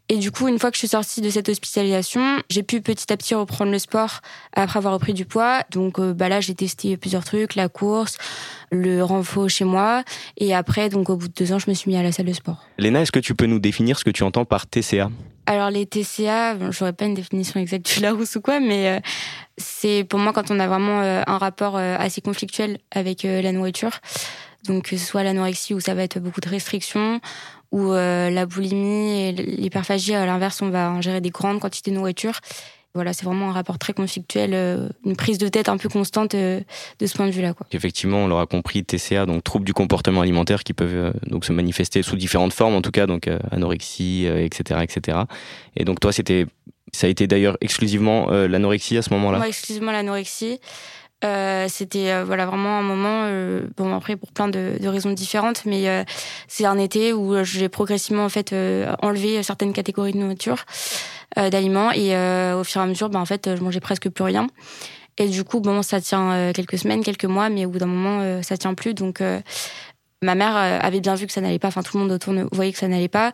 et 0.09 0.17
du 0.17 0.31
coup, 0.31 0.49
une 0.49 0.59
fois 0.59 0.69
que 0.69 0.75
je 0.75 0.79
suis 0.79 0.89
sortie 0.89 1.21
de 1.21 1.29
cette 1.29 1.47
hospitalisation, 1.47 2.41
j'ai 2.49 2.61
pu 2.61 2.81
petit 2.81 3.11
à 3.11 3.17
petit 3.17 3.35
reprendre 3.35 3.71
le 3.71 3.79
sport 3.79 4.19
après 4.53 4.77
avoir 4.77 4.93
repris 4.93 5.13
du 5.13 5.25
poids. 5.25 5.63
Donc 5.71 5.97
euh, 5.97 6.13
bah 6.13 6.27
là, 6.27 6.41
j'ai 6.41 6.55
testé 6.55 6.97
plusieurs 6.97 7.23
trucs, 7.23 7.55
la 7.55 7.69
course, 7.69 8.17
le 8.69 9.01
renfort 9.01 9.49
chez 9.49 9.63
moi. 9.63 10.03
Et 10.37 10.53
après, 10.53 10.89
donc 10.89 11.09
au 11.09 11.15
bout 11.15 11.29
de 11.29 11.33
deux 11.33 11.53
ans, 11.53 11.59
je 11.59 11.69
me 11.69 11.73
suis 11.73 11.89
mis 11.89 11.95
à 11.95 12.03
la 12.03 12.11
salle 12.11 12.25
de 12.25 12.33
sport. 12.33 12.57
Léna, 12.77 13.01
est-ce 13.01 13.13
que 13.13 13.19
tu 13.19 13.33
peux 13.33 13.45
nous 13.45 13.59
définir 13.59 13.97
ce 13.97 14.03
que 14.03 14.09
tu 14.09 14.23
entends 14.23 14.45
par 14.45 14.67
TCA 14.67 15.09
alors 15.45 15.71
les 15.71 15.85
TCA, 15.85 16.55
bon, 16.55 16.71
j'aurais 16.71 16.93
pas 16.93 17.03
une 17.03 17.15
définition 17.15 17.59
exacte 17.59 17.93
du 17.93 17.99
Larousse 17.99 18.37
ou 18.37 18.39
quoi, 18.39 18.61
mais 18.61 18.87
euh, 18.87 18.99
c'est 19.57 20.05
pour 20.05 20.17
moi 20.17 20.31
quand 20.31 20.51
on 20.51 20.59
a 20.61 20.69
vraiment 20.69 21.01
euh, 21.01 21.21
un 21.27 21.37
rapport 21.37 21.75
assez 21.75 22.21
conflictuel 22.21 22.77
avec 22.91 23.23
la 23.23 23.51
nourriture. 23.51 23.99
Donc 24.65 24.85
que 24.85 24.97
ce 24.97 25.05
soit 25.05 25.23
l'anorexie 25.23 25.73
où 25.73 25.81
ça 25.81 25.93
va 25.93 26.03
être 26.03 26.19
beaucoup 26.19 26.39
de 26.39 26.47
restrictions, 26.47 27.19
ou 27.73 27.91
euh, 27.91 28.29
la 28.29 28.45
boulimie 28.45 29.11
et 29.11 29.31
l'hyperphagie, 29.31 30.13
à 30.13 30.25
l'inverse, 30.27 30.61
on 30.61 30.69
va 30.69 30.89
ingérer 30.89 31.21
des 31.21 31.31
grandes 31.31 31.59
quantités 31.59 31.89
de 31.89 31.95
nourriture. 31.95 32.39
Voilà, 32.93 33.13
c'est 33.13 33.25
vraiment 33.25 33.49
un 33.49 33.51
rapport 33.51 33.79
très 33.79 33.93
conflictuel, 33.93 34.51
euh, 34.53 34.87
une 35.03 35.15
prise 35.15 35.39
de 35.39 35.47
tête 35.47 35.67
un 35.67 35.77
peu 35.77 35.89
constante 35.89 36.35
euh, 36.35 36.61
de 36.99 37.07
ce 37.07 37.15
point 37.15 37.25
de 37.25 37.31
vue-là. 37.31 37.55
Effectivement, 37.71 38.19
on 38.19 38.27
l'aura 38.27 38.45
compris, 38.45 38.83
TCA, 38.85 39.25
donc 39.25 39.43
troubles 39.43 39.65
du 39.65 39.73
comportement 39.73 40.21
alimentaire 40.21 40.63
qui 40.63 40.73
peuvent 40.73 41.13
donc 41.25 41.45
se 41.45 41.51
manifester 41.51 42.03
sous 42.03 42.15
différentes 42.15 42.53
formes, 42.53 42.75
en 42.75 42.83
tout 42.83 42.91
cas, 42.91 43.07
donc 43.07 43.27
anorexie, 43.49 44.27
etc., 44.27 44.81
etc. 44.83 45.17
Et 45.75 45.83
donc 45.83 45.99
toi, 45.99 46.11
c'était, 46.11 46.45
ça 46.91 47.07
a 47.07 47.09
été 47.09 47.25
d'ailleurs 47.25 47.57
exclusivement 47.59 48.29
l'anorexie 48.29 48.97
à 48.97 49.01
ce 49.01 49.11
moment-là? 49.15 49.39
Moi, 49.39 49.47
exclusivement 49.47 49.91
l'anorexie. 49.91 50.59
Euh, 51.23 51.67
c'était 51.69 52.11
euh, 52.11 52.23
voilà 52.25 52.45
vraiment 52.45 52.77
un 52.77 52.81
moment 52.81 53.23
euh, 53.27 53.67
bon 53.77 53.95
après 53.95 54.17
pour 54.17 54.31
plein 54.33 54.49
de, 54.49 54.77
de 54.79 54.87
raisons 54.89 55.11
différentes 55.11 55.63
mais 55.65 56.05
c'est 56.47 56.65
un 56.65 56.77
été 56.77 57.13
où 57.13 57.43
j'ai 57.43 57.69
progressivement 57.69 58.25
en 58.25 58.29
fait 58.29 58.53
enlevé 59.01 59.41
certaines 59.43 59.73
catégories 59.73 60.13
de 60.13 60.17
nourriture 60.17 60.65
d'aliments 61.35 61.91
et 61.91 62.15
au 62.53 62.63
fur 62.63 62.81
et 62.81 62.83
à 62.83 62.87
mesure 62.87 63.09
ben 63.09 63.19
en 63.19 63.25
fait 63.25 63.55
je 63.55 63.61
mangeais 63.61 63.79
presque 63.79 64.09
plus 64.09 64.23
rien. 64.23 64.47
Et 65.17 65.27
du 65.27 65.43
coup 65.43 65.59
bon 65.59 65.81
ça 65.81 66.01
tient 66.01 66.51
quelques 66.53 66.77
semaines 66.77 67.03
quelques 67.03 67.25
mois 67.25 67.49
mais 67.49 67.65
au 67.65 67.69
bout 67.69 67.79
d'un 67.79 67.85
moment 67.85 68.41
ça 68.41 68.57
tient 68.57 68.73
plus. 68.73 68.93
Donc 68.93 69.21
ma 70.23 70.35
mère 70.35 70.55
avait 70.55 71.01
bien 71.01 71.15
vu 71.15 71.27
que 71.27 71.33
ça 71.33 71.41
n'allait 71.41 71.59
pas. 71.59 71.67
Enfin 71.67 71.83
tout 71.83 71.97
le 71.97 72.03
monde 72.03 72.11
autour 72.11 72.33
voyait 72.51 72.71
que 72.71 72.79
ça 72.79 72.87
n'allait 72.87 73.07
pas. 73.07 73.31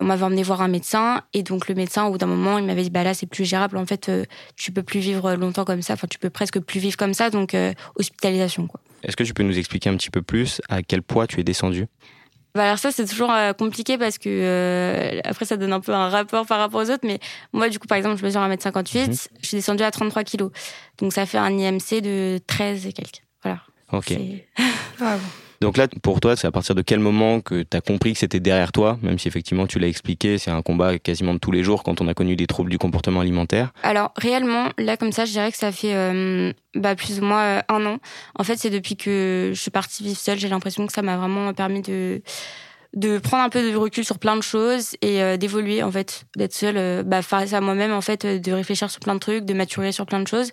On 0.00 0.04
m'avait 0.04 0.24
emmené 0.24 0.42
voir 0.42 0.62
un 0.62 0.68
médecin. 0.68 1.22
Et 1.34 1.42
donc 1.42 1.68
le 1.68 1.74
médecin 1.74 2.06
au 2.06 2.12
bout 2.12 2.18
d'un 2.18 2.26
moment 2.26 2.58
il 2.58 2.64
m'avait 2.64 2.82
dit 2.82 2.90
bah 2.90 3.04
là 3.04 3.14
c'est 3.14 3.26
plus 3.26 3.44
gérable. 3.44 3.76
En 3.76 3.86
fait 3.86 4.08
euh, 4.08 4.24
tu 4.56 4.72
peux 4.72 4.82
plus 4.82 5.00
vivre 5.00 5.34
longtemps 5.34 5.64
comme 5.64 5.82
ça. 5.82 5.94
Enfin 5.94 6.06
tu 6.08 6.18
peux 6.18 6.30
presque 6.30 6.60
plus 6.60 6.80
vivre 6.80 6.96
comme 6.96 7.14
ça. 7.14 7.30
Donc 7.30 7.54
euh, 7.54 7.72
hospitalisation 7.96 8.66
quoi. 8.66 8.80
Est-ce 9.02 9.16
que 9.16 9.24
tu 9.24 9.34
peux 9.34 9.42
nous 9.42 9.58
expliquer 9.58 9.90
un 9.90 9.96
petit 9.96 10.10
peu 10.10 10.22
plus 10.22 10.60
à 10.68 10.82
quel 10.82 11.02
poids 11.02 11.26
tu 11.26 11.40
es 11.40 11.44
descendu? 11.44 11.86
Bah 12.54 12.64
alors 12.64 12.78
ça 12.78 12.90
c'est 12.90 13.04
toujours 13.04 13.30
euh, 13.30 13.52
compliqué 13.52 13.98
parce 13.98 14.18
que 14.18 15.20
après 15.24 15.44
ça 15.44 15.56
donne 15.56 15.72
un 15.72 15.80
peu 15.80 15.92
un 15.92 16.08
rapport 16.08 16.46
par 16.46 16.58
rapport 16.58 16.80
aux 16.80 16.90
autres. 16.90 17.04
Mais 17.04 17.18
moi 17.52 17.68
du 17.68 17.78
coup 17.78 17.86
par 17.86 17.98
exemple 17.98 18.16
je 18.18 18.24
mesure 18.24 18.40
1m58 18.40 19.06
mhm. 19.06 19.14
je 19.42 19.46
suis 19.46 19.56
descendue 19.56 19.82
à 19.82 19.90
33 19.90 20.24
kilos. 20.24 20.50
Donc 20.98 21.12
ça 21.12 21.26
fait 21.26 21.38
un 21.38 21.50
IMC 21.50 22.00
de 22.00 22.38
13 22.46 22.86
et 22.86 22.92
quelques. 22.92 23.22
Voilà. 23.42 23.60
Ok. 23.92 24.14
Ah 25.00 25.16
donc 25.60 25.76
là, 25.76 25.88
pour 26.02 26.20
toi, 26.20 26.36
c'est 26.36 26.46
à 26.46 26.52
partir 26.52 26.74
de 26.74 26.82
quel 26.82 27.00
moment 27.00 27.40
que 27.40 27.62
tu 27.62 27.76
as 27.76 27.80
compris 27.80 28.12
que 28.12 28.18
c'était 28.20 28.38
derrière 28.38 28.70
toi, 28.70 28.96
même 29.02 29.18
si 29.18 29.26
effectivement 29.26 29.66
tu 29.66 29.80
l'as 29.80 29.88
expliqué, 29.88 30.38
c'est 30.38 30.52
un 30.52 30.62
combat 30.62 30.98
quasiment 30.98 31.34
de 31.34 31.38
tous 31.38 31.50
les 31.50 31.64
jours 31.64 31.82
quand 31.82 32.00
on 32.00 32.06
a 32.06 32.14
connu 32.14 32.36
des 32.36 32.46
troubles 32.46 32.70
du 32.70 32.78
comportement 32.78 33.20
alimentaire 33.20 33.72
Alors 33.82 34.12
réellement, 34.16 34.68
là 34.78 34.96
comme 34.96 35.10
ça, 35.10 35.24
je 35.24 35.32
dirais 35.32 35.50
que 35.50 35.58
ça 35.58 35.72
fait 35.72 35.94
euh, 35.94 36.52
bah, 36.74 36.94
plus 36.94 37.18
ou 37.18 37.24
moins 37.24 37.42
euh, 37.42 37.60
un 37.68 37.84
an. 37.86 37.98
En 38.38 38.44
fait, 38.44 38.56
c'est 38.56 38.70
depuis 38.70 38.96
que 38.96 39.50
je 39.52 39.60
suis 39.60 39.72
partie 39.72 40.04
vivre 40.04 40.18
seule, 40.18 40.38
j'ai 40.38 40.48
l'impression 40.48 40.86
que 40.86 40.92
ça 40.92 41.02
m'a 41.02 41.16
vraiment 41.16 41.52
permis 41.52 41.82
de 41.82 42.22
de 42.94 43.18
prendre 43.18 43.42
un 43.42 43.50
peu 43.50 43.70
de 43.70 43.76
recul 43.76 44.02
sur 44.02 44.18
plein 44.18 44.34
de 44.34 44.42
choses 44.42 44.96
et 45.02 45.22
euh, 45.22 45.36
d'évoluer 45.36 45.82
en 45.82 45.92
fait, 45.92 46.24
d'être 46.36 46.54
seule 46.54 47.02
bah, 47.04 47.20
face 47.20 47.52
à 47.52 47.60
moi-même 47.60 47.92
en 47.92 48.00
fait, 48.00 48.24
de 48.24 48.52
réfléchir 48.52 48.90
sur 48.90 49.00
plein 49.00 49.14
de 49.14 49.20
trucs, 49.20 49.44
de 49.44 49.52
maturer 49.52 49.92
sur 49.92 50.06
plein 50.06 50.20
de 50.20 50.26
choses. 50.26 50.52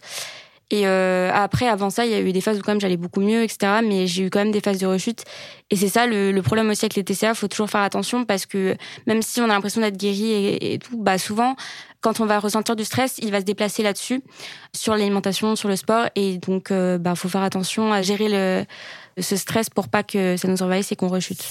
Et 0.72 0.88
euh, 0.88 1.32
après, 1.34 1.68
avant 1.68 1.90
ça, 1.90 2.06
il 2.06 2.12
y 2.12 2.16
a 2.16 2.22
eu 2.22 2.32
des 2.32 2.42
phases 2.42 2.58
où 2.58 2.62
quand 2.62 2.72
même 2.72 2.82
j'allais 2.82 2.98
beaucoup 2.98 3.22
mieux, 3.22 3.44
etc. 3.44 3.82
Mais 3.84 4.08
j'ai 4.08 4.24
eu 4.24 4.30
quand 4.30 4.40
même 4.40 4.52
des 4.52 4.62
phases 4.62 4.80
de 4.80 4.88
rechute. 4.88 5.24
Et 5.70 5.76
c'est 5.76 5.90
ça 5.90 6.08
le, 6.08 6.32
le, 6.32 6.42
problème 6.42 6.70
aussi 6.70 6.86
avec 6.86 6.96
les 6.96 7.04
TCA. 7.04 7.34
Faut 7.36 7.48
toujours 7.48 7.70
faire 7.70 7.82
attention 7.82 8.26
parce 8.26 8.46
que 8.46 8.76
même 9.06 9.22
si 9.22 9.42
on 9.42 9.46
a 9.46 9.48
l'impression 9.48 9.82
d'être 9.82 9.98
guéri 9.98 10.32
et, 10.32 10.74
et, 10.74 10.80
tout, 10.80 10.98
bah 10.98 11.18
souvent, 11.18 11.56
quand 12.02 12.20
on 12.20 12.26
va 12.26 12.40
ressentir 12.40 12.76
du 12.76 12.84
stress, 12.84 13.18
il 13.22 13.32
va 13.32 13.40
se 13.40 13.46
déplacer 13.46 13.84
là-dessus, 13.84 14.22
sur 14.74 14.94
l'alimentation, 14.94 15.56
sur 15.56 15.70
le 15.70 15.76
sport. 15.76 16.08
Et 16.16 16.38
donc, 16.40 16.72
euh, 16.72 16.98
bah 16.98 17.16
faut 17.16 17.30
faire 17.30 17.44
attention 17.44 17.94
à 17.94 18.02
gérer 18.02 18.30
le, 18.30 18.66
ce 19.22 19.36
stress 19.36 19.70
pour 19.70 19.88
pas 19.88 20.04
que 20.04 20.36
ça 20.38 20.48
nous 20.48 20.62
envahisse 20.64 20.92
et 20.92 20.96
qu'on 20.96 21.10
rechute. 21.10 21.44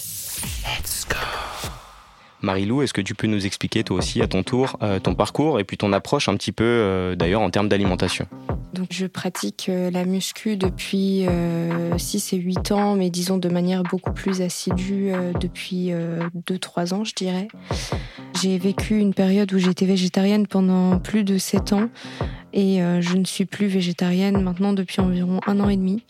Marie-Lou, 2.45 2.83
est-ce 2.83 2.95
que 2.95 3.01
tu 3.01 3.15
peux 3.15 3.27
nous 3.27 3.47
expliquer 3.47 3.83
toi 3.83 3.99
aussi 3.99 4.23
à 4.23 4.29
ton 4.29 4.43
tour 4.43 4.79
euh, 4.83 5.01
ton 5.01 5.15
parcours 5.15 5.59
et 5.59 5.65
puis 5.65 5.77
ton 5.77 5.93
approche 5.93 6.29
un 6.29 6.37
petit 6.37 6.53
peu 6.53 6.65
euh, 6.65 7.17
d'ailleurs 7.17 7.41
en 7.41 7.51
termes 7.51 7.69
d'alimentation? 7.69 8.27
Donc 8.73 8.89
je 8.91 9.07
pratique 9.07 9.67
euh, 9.69 9.91
la 9.91 10.05
muscu 10.05 10.57
depuis 10.57 11.27
6 11.97 12.33
et 12.33 12.37
8 12.37 12.73
ans, 12.73 12.95
mais 12.97 13.11
disons 13.11 13.39
de 13.39 13.49
manière 13.49 13.83
beaucoup 13.83 14.13
plus 14.13 14.43
assidue 14.43 15.13
depuis 15.41 15.93
2-3 16.49 16.95
ans, 16.95 17.05
je 17.05 17.15
dirais. 17.15 17.49
J'ai 18.41 18.59
vécu 18.59 18.99
une 18.99 19.15
période 19.15 19.53
où 19.53 19.59
j'étais 19.59 19.87
végétarienne 19.87 20.47
pendant 20.47 20.99
plus 20.99 21.25
de 21.25 21.39
7 21.39 21.73
ans 21.73 21.89
Et 22.53 22.81
je 23.01 23.17
ne 23.17 23.25
suis 23.25 23.45
plus 23.45 23.67
végétarienne 23.67 24.43
maintenant 24.43 24.73
depuis 24.73 25.01
environ 25.01 25.41
un 25.47 25.61
an 25.61 25.69
et 25.69 25.77
demi. 25.77 26.05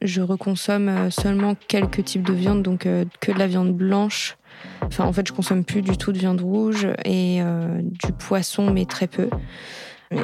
Je 0.00 0.22
reconsomme 0.22 1.10
seulement 1.10 1.54
quelques 1.68 2.04
types 2.04 2.26
de 2.26 2.32
viande, 2.32 2.62
donc 2.62 2.80
que 2.80 3.32
de 3.32 3.38
la 3.38 3.46
viande 3.46 3.72
blanche. 3.72 4.36
Enfin, 4.82 5.04
en 5.04 5.12
fait, 5.12 5.26
je 5.26 5.32
consomme 5.32 5.64
plus 5.64 5.82
du 5.82 5.96
tout 5.96 6.12
de 6.12 6.18
viande 6.18 6.40
rouge 6.40 6.86
et 7.04 7.40
du 7.82 8.12
poisson, 8.12 8.70
mais 8.70 8.84
très 8.84 9.06
peu 9.06 9.28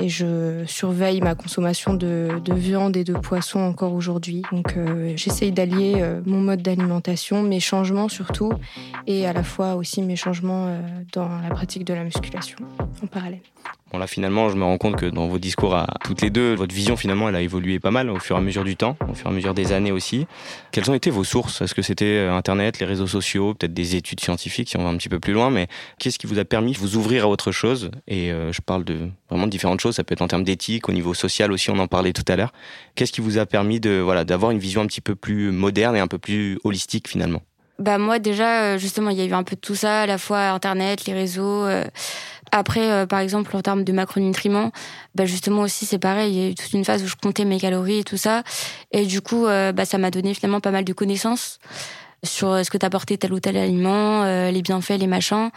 et 0.01 0.09
je 0.09 0.65
surveille 0.67 1.21
ma 1.21 1.35
consommation 1.35 1.95
de, 1.95 2.41
viande 2.53 2.97
et 2.97 3.05
de 3.05 3.15
poisson 3.15 3.61
encore 3.61 3.95
aujourd'hui. 3.95 4.43
Donc 4.53 4.77
euh, 4.77 5.13
j'essaye 5.17 5.53
d'allier 5.53 5.95
euh, 5.99 6.21
mon 6.27 6.41
mode 6.41 6.63
d'alimentation, 6.63 7.43
mes 7.43 7.61
changements 7.61 8.09
surtout, 8.09 8.53
et 9.07 9.27
à 9.27 9.33
la 9.33 9.43
fois 9.43 9.75
aussi 9.75 10.03
mes 10.03 10.17
changements 10.17 10.67
euh, 10.69 10.81
dans 11.13 11.29
la 11.41 11.49
pratique 11.51 11.85
de 11.85 11.95
la 11.95 12.05
musculation 12.05 12.59
en 13.03 13.07
parallèle. 13.07 13.41
Bon 13.93 13.99
là 13.99 14.07
finalement 14.07 14.49
je 14.51 14.55
me 14.55 14.63
rends 14.63 14.79
compte 14.79 14.95
que 14.95 15.07
dans 15.07 15.27
vos 15.27 15.41
discours 15.41 15.75
à 15.75 15.89
toutes 16.05 16.23
les 16.23 16.31
deux, 16.31 16.55
votre 16.55 16.73
vision 16.73 16.97
finalement 16.97 17.29
elle 17.29 17.35
a 17.35 17.41
évolué 17.41 17.81
pas 17.81 17.91
mal 17.91 18.09
au 18.09 18.21
fur 18.21 18.37
et 18.37 18.39
à 18.39 18.43
mesure 18.43 18.63
du 18.63 18.77
temps, 18.77 18.97
au 19.09 19.15
fur 19.15 19.27
et 19.27 19.31
à 19.31 19.33
mesure 19.33 19.53
des 19.53 19.73
années 19.73 19.91
aussi. 19.91 20.29
Quelles 20.71 20.89
ont 20.93 20.95
été 20.95 21.11
vos 21.11 21.25
sources? 21.25 21.61
Est-ce 21.61 21.75
que 21.75 21.83
c'était 21.83 22.05
euh, 22.05 22.33
Internet, 22.33 22.79
les 22.79 22.87
réseaux 22.87 23.09
sociaux, 23.09 23.55
peut-être 23.55 23.75
des 23.75 23.97
études 23.97 24.21
scientifiques 24.21 24.69
si 24.69 24.77
on 24.77 24.85
va 24.85 24.91
un 24.91 24.97
petit 24.97 25.09
peu 25.09 25.19
plus 25.19 25.33
loin, 25.33 25.51
mais 25.51 25.67
qu'est-ce 25.99 26.21
qui 26.21 26.29
vous 26.29 26.39
a 26.39 26.45
permis 26.45 26.73
de 26.73 26.79
vous 26.79 26.97
ouvrir 26.97 27.25
à 27.25 27.29
autre 27.29 27.51
chose? 27.51 27.91
Et 28.07 28.31
euh, 28.31 28.53
je 28.53 28.61
parle 28.61 28.85
de 28.85 29.09
vraiment 29.29 29.47
de 29.47 29.51
différentes 29.51 29.81
choses, 29.81 29.97
ça 29.97 30.05
peut 30.05 30.13
être 30.13 30.23
en 30.23 30.29
termes 30.29 30.45
d'éthique, 30.45 30.89
au 30.89 30.93
niveau 30.93 31.13
social 31.13 31.51
aussi, 31.51 31.71
on 31.71 31.79
en 31.81 31.89
parlait 31.89 32.13
tout 32.13 32.25
à 32.29 32.37
l'heure. 32.37 32.53
Qu'est-ce 32.95 33.11
qui 33.11 33.21
vous 33.21 33.39
a 33.39 33.47
permis 33.47 33.81
de 33.81 33.99
voilà 33.99 34.25
d'avoir 34.25 34.53
une 34.53 34.61
vision 34.61 34.83
un 34.83 34.87
petit 34.87 35.01
peu 35.01 35.17
plus 35.17 35.51
moderne 35.51 35.97
et 35.97 36.01
un 36.01 36.07
peu 36.07 36.19
plus 36.19 36.61
holistique 36.63 37.09
finalement? 37.09 37.43
Bah 37.81 37.99
moi 37.99 38.21
déjà 38.21 38.63
euh, 38.63 38.79
justement 38.79 39.11
il 39.11 39.19
y 39.19 39.21
a 39.21 39.25
eu 39.25 39.33
un 39.33 39.43
peu 39.43 39.57
de 39.57 39.61
tout 39.61 39.75
ça 39.75 40.03
à 40.03 40.07
la 40.07 40.19
fois 40.19 40.51
internet 40.51 41.07
les 41.07 41.15
réseaux 41.15 41.67
après, 42.53 42.91
euh, 42.91 43.07
par 43.07 43.21
exemple, 43.21 43.57
en 43.57 43.63
termes 43.63 43.85
de 43.85 43.93
macronutriments, 43.93 44.73
bah 45.15 45.25
justement 45.25 45.63
aussi 45.63 45.87
c'est 45.87 45.99
pareil. 45.99 46.33
Il 46.33 46.39
y 46.39 46.47
a 46.47 46.51
eu 46.51 46.55
toute 46.55 46.73
une 46.73 46.85
phase 46.85 47.03
où 47.03 47.07
je 47.07 47.17
comptais 47.17 47.45
mes 47.45 47.61
calories 47.61 48.01
et 48.01 48.05
tout 48.05 48.17
ça, 48.17 48.43
et 48.93 49.07
du 49.07 49.21
coup, 49.21 49.47
euh, 49.47 49.73
bah, 49.73 49.85
ça 49.85 49.99
m'a 49.99 50.11
donné 50.11 50.35
finalement 50.35 50.61
pas 50.61 50.71
mal 50.71 50.85
de 50.85 50.93
connaissances 50.93 51.59
sur 52.25 52.51
euh, 52.51 52.63
ce 52.63 52.71
que 52.71 52.77
t'apportait 52.79 53.17
tel 53.17 53.33
ou 53.33 53.41
tel 53.41 53.57
aliment, 53.57 54.25
les 54.25 54.63
bienfaits, 54.63 54.99
les 54.99 55.07
machins. 55.07 55.51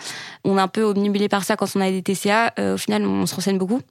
On 0.44 0.58
est 0.58 0.62
un 0.62 0.68
peu 0.68 0.84
omnibulé 0.84 1.30
par 1.30 1.44
ça 1.44 1.56
quand 1.56 1.68
on 1.76 1.82
a 1.82 1.90
des 1.90 2.04
TCA. 2.04 2.54
au 2.60 2.78
final, 2.78 3.06
on 3.06 3.26
se 3.26 3.36
renseigne 3.36 3.58
beaucoup. 3.58 3.82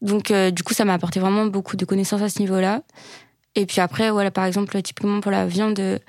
Donc, 0.00 0.32
du 0.32 0.62
coup, 0.62 0.72
ça 0.72 0.86
m'a 0.86 0.94
apporté 0.94 1.20
vraiment 1.20 1.44
beaucoup 1.44 1.76
de 1.76 1.84
connaissances 1.84 2.22
à 2.22 2.30
ce 2.30 2.38
niveau-là. 2.38 2.82
Et 3.54 3.66
puis 3.66 3.80
après, 3.80 4.10
voilà, 4.10 4.30
par 4.30 4.44
exemple, 4.46 4.80
typiquement 4.80 5.20
pour 5.20 5.30
la 5.30 5.46
viande, 5.46 6.00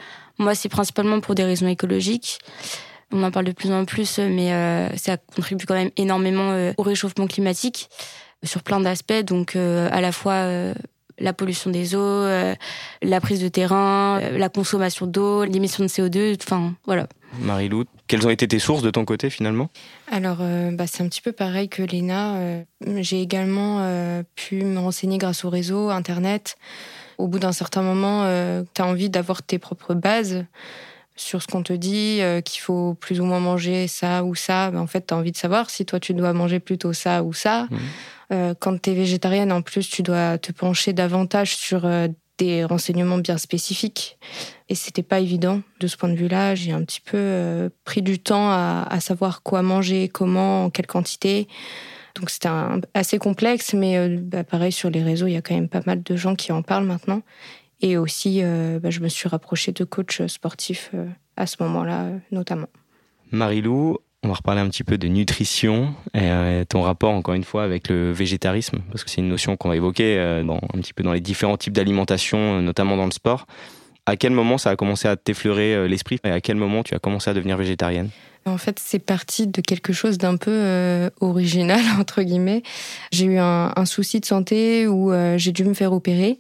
moi, 0.42 0.56
c'est 0.56 0.70
principalement 0.70 1.20
pour 1.22 1.36
des 1.36 1.44
raisons 1.44 1.68
écologiques 1.68 2.40
on 3.12 3.24
en 3.24 3.32
parle 3.32 3.46
de 3.46 3.52
plus 3.52 3.72
en 3.72 3.86
plus, 3.86 4.20
mais 4.20 4.54
euh, 4.54 4.96
ça 4.98 5.18
contribue 5.18 5.66
quand 5.66 5.76
même 5.76 5.92
énormément 5.98 6.52
euh, 6.52 6.74
au 6.78 6.84
réchauffement 6.84 7.28
climatique 7.28 7.90
sur 8.44 8.64
plein 8.64 8.80
d'aspects. 8.80 9.24
Donc 9.26 9.56
euh, 9.56 9.90
à 9.92 10.02
la 10.02 10.12
fois 10.12 10.46
la 11.20 11.34
pollution 11.34 11.70
des 11.70 11.94
eaux, 11.94 12.26
la 13.02 13.22
prise 13.22 13.42
de 13.42 13.48
terrain, 13.48 14.20
la 14.20 14.50
consommation 14.50 15.06
d'eau, 15.06 15.44
l'émission 15.44 15.84
de 15.84 15.90
CO2, 15.90 16.38
enfin 16.42 16.74
voilà. 16.86 17.08
Marie-Lou, 17.40 17.86
quelles 18.08 18.26
ont 18.26 18.32
été 18.32 18.48
tes 18.48 18.58
sources 18.58 18.82
de 18.82 18.90
ton 18.90 19.06
côté 19.06 19.30
finalement? 19.30 19.70
Alors 20.12 20.40
bah, 20.72 20.88
c'est 20.88 21.04
un 21.04 21.08
petit 21.08 21.22
peu 21.22 21.32
pareil 21.32 21.70
que 21.70 21.84
Léna. 21.84 22.64
J'ai 23.02 23.22
également 23.22 23.86
pu 24.34 24.64
me 24.64 24.80
renseigner 24.80 25.20
grâce 25.20 25.46
au 25.46 25.52
réseau, 25.52 25.92
Internet. 25.92 26.56
Au 27.22 27.28
bout 27.28 27.40
d'un 27.40 27.52
certain 27.52 27.82
moment, 27.82 28.26
tu 28.74 28.82
as 28.82 28.86
envie 28.86 29.10
d'avoir 29.10 29.44
tes 29.44 29.60
propres 29.60 29.94
bases 29.94 30.46
sur 31.22 31.42
ce 31.42 31.48
qu'on 31.48 31.64
te 31.64 31.74
dit, 31.74 32.20
euh, 32.22 32.42
qu'il 32.42 32.62
faut 32.62 32.96
plus 32.96 33.22
ou 33.22 33.26
moins 33.26 33.40
manger 33.40 33.88
ça 33.88 34.24
ou 34.24 34.36
ça, 34.36 34.72
ben 34.72 34.80
en 34.80 34.88
fait, 34.88 35.08
tu 35.08 35.14
as 35.14 35.18
envie 35.18 35.32
de 35.32 35.38
savoir 35.38 35.70
si 35.70 35.86
toi, 35.86 36.00
tu 36.00 36.14
dois 36.14 36.34
manger 36.34 36.60
plutôt 36.60 36.94
ça 36.94 37.24
ou 37.24 37.34
ça. 37.34 37.68
Mmh. 37.70 37.78
Euh, 38.34 38.54
quand 38.60 38.82
tu 38.82 38.92
es 38.92 38.94
végétarienne, 38.94 39.52
en 39.52 39.62
plus, 39.62 39.90
tu 39.90 40.04
dois 40.04 40.38
te 40.38 40.52
pencher 40.52 40.94
davantage 40.94 41.56
sur 41.56 41.86
euh, 41.86 42.08
des 42.38 42.64
renseignements 42.64 43.20
bien 43.20 43.38
spécifiques. 43.38 44.18
Et 44.70 44.76
c'était 44.76 45.04
pas 45.04 45.20
évident 45.20 45.62
de 45.80 45.88
ce 45.88 45.98
point 45.98 46.10
de 46.10 46.16
vue-là. 46.16 46.56
J'ai 46.56 46.72
un 46.72 46.84
petit 46.84 47.02
peu 47.02 47.70
pris 47.84 48.02
du 48.02 48.18
temps 48.18 48.50
à, 48.50 48.98
savoir 49.00 49.44
quoi 49.44 49.62
manger, 49.62 50.08
comment, 50.08 50.66
en 50.66 50.70
quelle 50.72 50.88
quantité. 50.88 51.48
Donc 52.16 52.30
c'était 52.30 52.50
assez 52.94 53.18
complexe, 53.18 53.74
mais 53.74 54.10
bah, 54.18 54.44
pareil, 54.44 54.72
sur 54.72 54.90
les 54.90 55.02
réseaux, 55.02 55.28
il 55.28 55.34
y 55.34 55.38
a 55.38 55.42
quand 55.42 55.56
même 55.56 55.70
pas 55.70 55.82
mal 55.86 56.04
de 56.04 56.16
gens 56.16 56.36
qui 56.36 56.52
en 56.52 56.62
parlent 56.62 56.86
maintenant. 56.86 57.22
Et 57.82 57.98
aussi, 57.98 58.42
euh, 58.44 58.80
bah, 58.80 58.92
je 58.92 59.00
me 59.00 59.08
suis 59.08 59.28
rapprochée 59.28 59.72
de 59.72 59.84
coachs 59.84 60.28
sportifs 60.28 60.92
euh, 60.94 61.08
à 61.36 61.48
ce 61.48 61.58
moment-là, 61.62 62.04
euh, 62.04 62.18
notamment. 62.32 62.68
Marie-Lou, 63.32 63.98
on 64.24 64.28
va 64.28 64.36
reparler 64.36 64.62
un 64.62 64.70
petit 64.70 64.84
peu 64.84 64.98
de 65.00 65.08
nutrition 65.08 65.96
et 66.14 66.30
ton 66.70 66.82
rapport, 66.84 67.12
encore 67.12 67.34
une 67.34 67.44
fois, 67.44 67.64
avec 67.64 67.90
le 67.90 68.12
végétarisme, 68.12 68.80
parce 68.92 69.04
que 69.04 69.10
c'est 69.10 69.22
une 69.22 69.30
notion 69.30 69.58
qu'on 69.58 69.70
va 69.70 69.76
évoquer 69.76 70.20
un 70.20 70.78
petit 70.80 70.94
peu 70.94 71.02
dans 71.02 71.14
les 71.14 71.22
différents 71.22 71.58
types 71.58 71.74
d'alimentation, 71.74 72.62
notamment 72.62 72.98
dans 72.98 73.06
le 73.06 73.12
sport. 73.12 73.48
À 74.06 74.18
quel 74.18 74.32
moment 74.32 74.60
ça 74.60 74.70
a 74.70 74.76
commencé 74.76 75.08
à 75.08 75.16
t'effleurer 75.16 75.88
l'esprit? 75.88 76.20
Et 76.24 76.30
à 76.30 76.40
quel 76.40 76.56
moment 76.58 76.84
tu 76.84 76.94
as 76.94 77.00
commencé 77.00 77.32
à 77.32 77.34
devenir 77.34 77.58
végétarienne? 77.58 78.10
En 78.46 78.58
fait, 78.58 78.80
c'est 78.80 79.00
parti 79.00 79.48
de 79.48 79.62
quelque 79.62 79.94
chose 79.94 80.18
d'un 80.18 80.38
peu 80.38 81.10
original, 81.20 81.82
entre 82.00 82.22
guillemets. 82.24 82.64
J'ai 83.12 83.26
eu 83.26 83.38
un, 83.38 83.86
souci 83.86 84.20
de 84.20 84.26
santé 84.26 84.88
où 84.88 85.12
j'ai 85.38 85.52
dû 85.52 85.64
me 85.64 85.74
faire 85.74 85.94
opérer. 85.94 86.40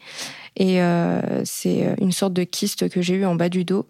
Et 0.55 0.81
euh, 0.81 1.41
c'est 1.45 1.85
euh, 1.85 1.95
une 1.99 2.11
sorte 2.11 2.33
de 2.33 2.43
kyste 2.43 2.89
que 2.89 3.01
j'ai 3.01 3.15
eu 3.15 3.25
en 3.25 3.35
bas 3.35 3.49
du 3.49 3.63
dos 3.63 3.85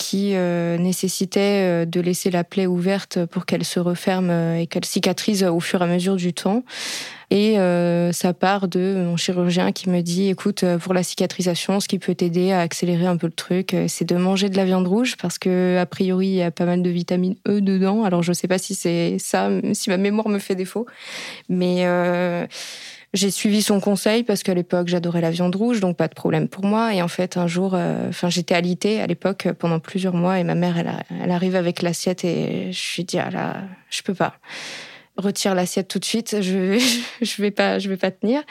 qui 0.00 0.34
euh, 0.34 0.78
nécessitait 0.78 1.84
de 1.84 2.00
laisser 2.00 2.30
la 2.30 2.42
plaie 2.42 2.66
ouverte 2.66 3.26
pour 3.26 3.44
qu'elle 3.44 3.66
se 3.66 3.78
referme 3.78 4.30
et 4.30 4.66
qu'elle 4.66 4.86
cicatrise 4.86 5.44
au 5.44 5.60
fur 5.60 5.82
et 5.82 5.84
à 5.84 5.86
mesure 5.86 6.16
du 6.16 6.32
temps. 6.32 6.64
Et 7.30 7.58
ça 8.12 8.32
part 8.32 8.66
de 8.66 9.04
mon 9.06 9.16
chirurgien 9.16 9.70
qui 9.70 9.88
me 9.88 10.00
dit, 10.00 10.30
écoute, 10.30 10.64
pour 10.80 10.94
la 10.94 11.04
cicatrisation, 11.04 11.78
ce 11.78 11.86
qui 11.86 12.00
peut 12.00 12.14
t'aider 12.14 12.50
à 12.50 12.60
accélérer 12.60 13.06
un 13.06 13.16
peu 13.16 13.28
le 13.28 13.32
truc, 13.32 13.76
c'est 13.86 14.04
de 14.04 14.16
manger 14.16 14.48
de 14.48 14.56
la 14.56 14.64
viande 14.64 14.88
rouge 14.88 15.16
parce 15.20 15.38
que 15.38 15.78
a 15.78 15.86
priori 15.86 16.26
il 16.26 16.34
y 16.34 16.42
a 16.42 16.50
pas 16.50 16.64
mal 16.64 16.82
de 16.82 16.90
vitamine 16.90 17.36
E 17.46 17.60
dedans. 17.60 18.02
Alors 18.02 18.24
je 18.24 18.32
sais 18.32 18.48
pas 18.48 18.58
si 18.58 18.74
c'est 18.74 19.16
ça, 19.20 19.48
si 19.74 19.90
ma 19.90 19.96
mémoire 19.96 20.28
me 20.28 20.40
fait 20.40 20.56
défaut, 20.56 20.86
mais 21.48 21.86
j'ai 23.12 23.30
suivi 23.30 23.60
son 23.60 23.80
conseil 23.80 24.22
parce 24.22 24.42
qu'à 24.42 24.54
l'époque 24.54 24.88
j'adorais 24.88 25.20
la 25.20 25.30
viande 25.30 25.54
rouge, 25.54 25.80
donc 25.80 25.96
pas 25.96 26.08
de 26.08 26.14
problème 26.14 26.48
pour 26.48 26.64
moi. 26.64 26.94
Et 26.94 27.02
en 27.02 27.08
fait, 27.08 27.36
un 27.36 27.46
jour, 27.46 27.72
euh, 27.74 28.08
enfin 28.08 28.30
j'étais 28.30 28.54
alitée 28.54 29.00
à 29.00 29.06
l'époque 29.06 29.48
pendant 29.58 29.80
plusieurs 29.80 30.14
mois 30.14 30.38
et 30.38 30.44
ma 30.44 30.54
mère, 30.54 30.78
elle, 30.78 31.30
arrive 31.30 31.56
avec 31.56 31.82
l'assiette 31.82 32.24
et 32.24 32.72
je 32.72 32.96
lui 32.96 33.04
dis 33.04 33.18
ah 33.18 33.30
là, 33.30 33.62
je 33.90 34.02
peux 34.02 34.14
pas. 34.14 34.34
Retire 35.16 35.54
l'assiette 35.54 35.88
tout 35.88 35.98
de 35.98 36.04
suite, 36.04 36.40
je 36.40 36.78
je 37.22 37.42
vais 37.42 37.50
pas 37.50 37.78
je 37.78 37.88
vais 37.88 37.96
pas 37.96 38.10
tenir. 38.10 38.42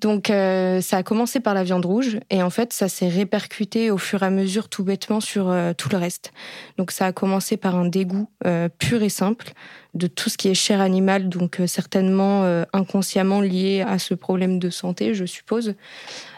Donc 0.00 0.28
euh, 0.28 0.82
ça 0.82 0.98
a 0.98 1.02
commencé 1.02 1.40
par 1.40 1.54
la 1.54 1.64
viande 1.64 1.86
rouge 1.86 2.18
et 2.28 2.42
en 2.42 2.50
fait 2.50 2.74
ça 2.74 2.86
s'est 2.88 3.08
répercuté 3.08 3.90
au 3.90 3.96
fur 3.96 4.22
et 4.22 4.26
à 4.26 4.30
mesure 4.30 4.68
tout 4.68 4.84
bêtement 4.84 5.20
sur 5.20 5.48
euh, 5.48 5.72
tout 5.72 5.88
le 5.88 5.96
reste. 5.96 6.32
Donc 6.76 6.90
ça 6.90 7.06
a 7.06 7.12
commencé 7.12 7.56
par 7.56 7.76
un 7.76 7.86
dégoût 7.86 8.28
euh, 8.44 8.68
pur 8.78 9.02
et 9.02 9.08
simple 9.08 9.52
de 9.94 10.06
tout 10.06 10.28
ce 10.28 10.36
qui 10.36 10.48
est 10.48 10.54
chair 10.54 10.82
animale, 10.82 11.30
donc 11.30 11.58
certainement 11.66 12.44
inconsciemment 12.74 13.40
lié 13.40 13.80
à 13.80 13.98
ce 13.98 14.12
problème 14.12 14.58
de 14.58 14.68
santé, 14.68 15.14
je 15.14 15.24
suppose. 15.24 15.74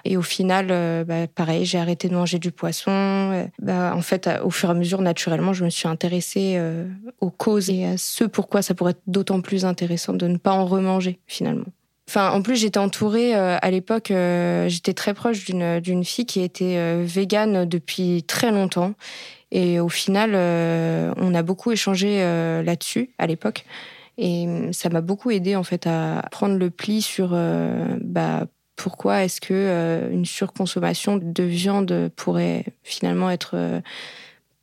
Et 0.05 0.17
au 0.17 0.23
final, 0.23 0.69
bah, 1.05 1.27
pareil, 1.27 1.65
j'ai 1.65 1.79
arrêté 1.81 2.09
de 2.09 2.15
manger 2.15 2.39
du 2.39 2.53
poisson. 2.53 3.49
Bah, 3.61 3.95
en 3.97 4.01
fait, 4.01 4.31
au 4.45 4.51
fur 4.51 4.69
et 4.69 4.73
à 4.73 4.75
mesure, 4.77 5.01
naturellement, 5.03 5.53
je 5.55 5.65
me 5.65 5.71
suis 5.71 5.89
intéressée 5.89 6.57
aux 7.21 7.31
causes 7.31 7.69
et 7.69 7.85
à 7.85 7.97
ce 7.97 8.23
pourquoi 8.23 8.63
ça 8.63 8.75
pourrait 8.75 8.93
être 8.93 9.03
d'autant 9.09 9.41
plus 9.41 9.65
intéressant 9.65 10.13
de 10.13 10.29
ne 10.29 10.37
pas 10.37 10.53
en 10.53 10.65
remanger 10.65 11.19
finalement. 11.27 11.67
En 12.17 12.43
plus, 12.43 12.57
j'étais 12.57 12.79
entourée 12.79 13.37
euh, 13.37 13.59
à 13.61 13.71
l'époque. 13.71 14.11
Euh, 14.11 14.69
j'étais 14.69 14.95
très 14.95 15.15
proche 15.15 15.45
d'une 15.45 16.05
fille 16.05 16.27
qui 16.27 16.41
était 16.41 16.77
euh, 16.79 17.05
végane 17.07 17.67
depuis 17.67 18.23
très 18.23 18.51
longtemps. 18.51 18.95
Et 19.51 19.81
au 19.81 19.89
final, 19.89 20.35
on 21.17 21.35
a 21.35 21.43
beaucoup 21.43 21.73
échangé 21.73 22.19
là-dessus 22.19 23.15
à 23.17 23.27
l'époque. 23.27 23.65
Et 24.19 24.47
ça 24.73 24.91
m'a 24.91 25.01
beaucoup 25.01 25.31
aidé 25.31 25.57
en 25.57 25.63
fait 25.63 25.87
à 25.87 26.23
prendre 26.31 26.59
le 26.59 26.69
pli 26.69 27.01
sur 27.01 27.31
bah, 27.31 28.45
pourquoi 28.77 29.25
est-ce 29.25 29.41
que 29.41 30.11
une 30.13 30.27
surconsommation 30.27 31.17
de 31.17 31.43
viande 31.45 32.11
pourrait 32.15 32.67
finalement 32.83 33.31
être 33.31 33.81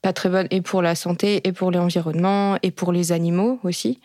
pas 0.04 0.14
très 0.14 0.30
bonne 0.30 0.46
et 0.52 0.62
pour 0.62 0.84
la 0.84 0.94
santé 0.94 1.42
et 1.48 1.52
pour 1.52 1.72
l'environnement 1.72 2.60
et 2.62 2.70
pour 2.70 2.92
les 2.92 3.12
animaux 3.12 3.60
aussi. 3.64 4.00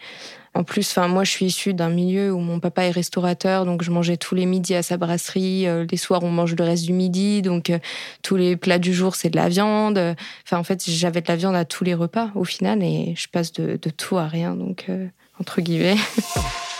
En 0.52 0.64
plus, 0.64 0.88
enfin 0.90 1.06
moi 1.06 1.22
je 1.22 1.30
suis 1.30 1.46
issue 1.46 1.74
d'un 1.74 1.90
milieu 1.90 2.32
où 2.32 2.40
mon 2.40 2.58
papa 2.58 2.84
est 2.84 2.90
restaurateur, 2.90 3.64
donc 3.64 3.82
je 3.82 3.90
mangeais 3.92 4.16
tous 4.16 4.34
les 4.34 4.46
midis 4.46 4.74
à 4.74 4.82
sa 4.82 4.96
brasserie. 4.96 5.68
Euh, 5.68 5.86
les 5.88 5.96
soirs 5.96 6.24
on 6.24 6.30
mange 6.30 6.56
le 6.56 6.64
reste 6.64 6.84
du 6.84 6.92
midi, 6.92 7.40
donc 7.40 7.70
euh, 7.70 7.78
tous 8.22 8.34
les 8.34 8.56
plats 8.56 8.80
du 8.80 8.92
jour 8.92 9.14
c'est 9.14 9.30
de 9.30 9.36
la 9.36 9.48
viande. 9.48 10.16
Enfin 10.44 10.58
en 10.58 10.64
fait 10.64 10.82
j'avais 10.90 11.20
de 11.20 11.28
la 11.28 11.36
viande 11.36 11.54
à 11.54 11.64
tous 11.64 11.84
les 11.84 11.94
repas 11.94 12.30
au 12.34 12.44
final 12.44 12.82
et 12.82 13.14
je 13.16 13.28
passe 13.28 13.52
de, 13.52 13.76
tout 13.76 14.18
à 14.18 14.26
rien, 14.26 14.56
donc 14.56 14.86
euh, 14.88 15.06
entre 15.38 15.60
guillemets. 15.60 15.96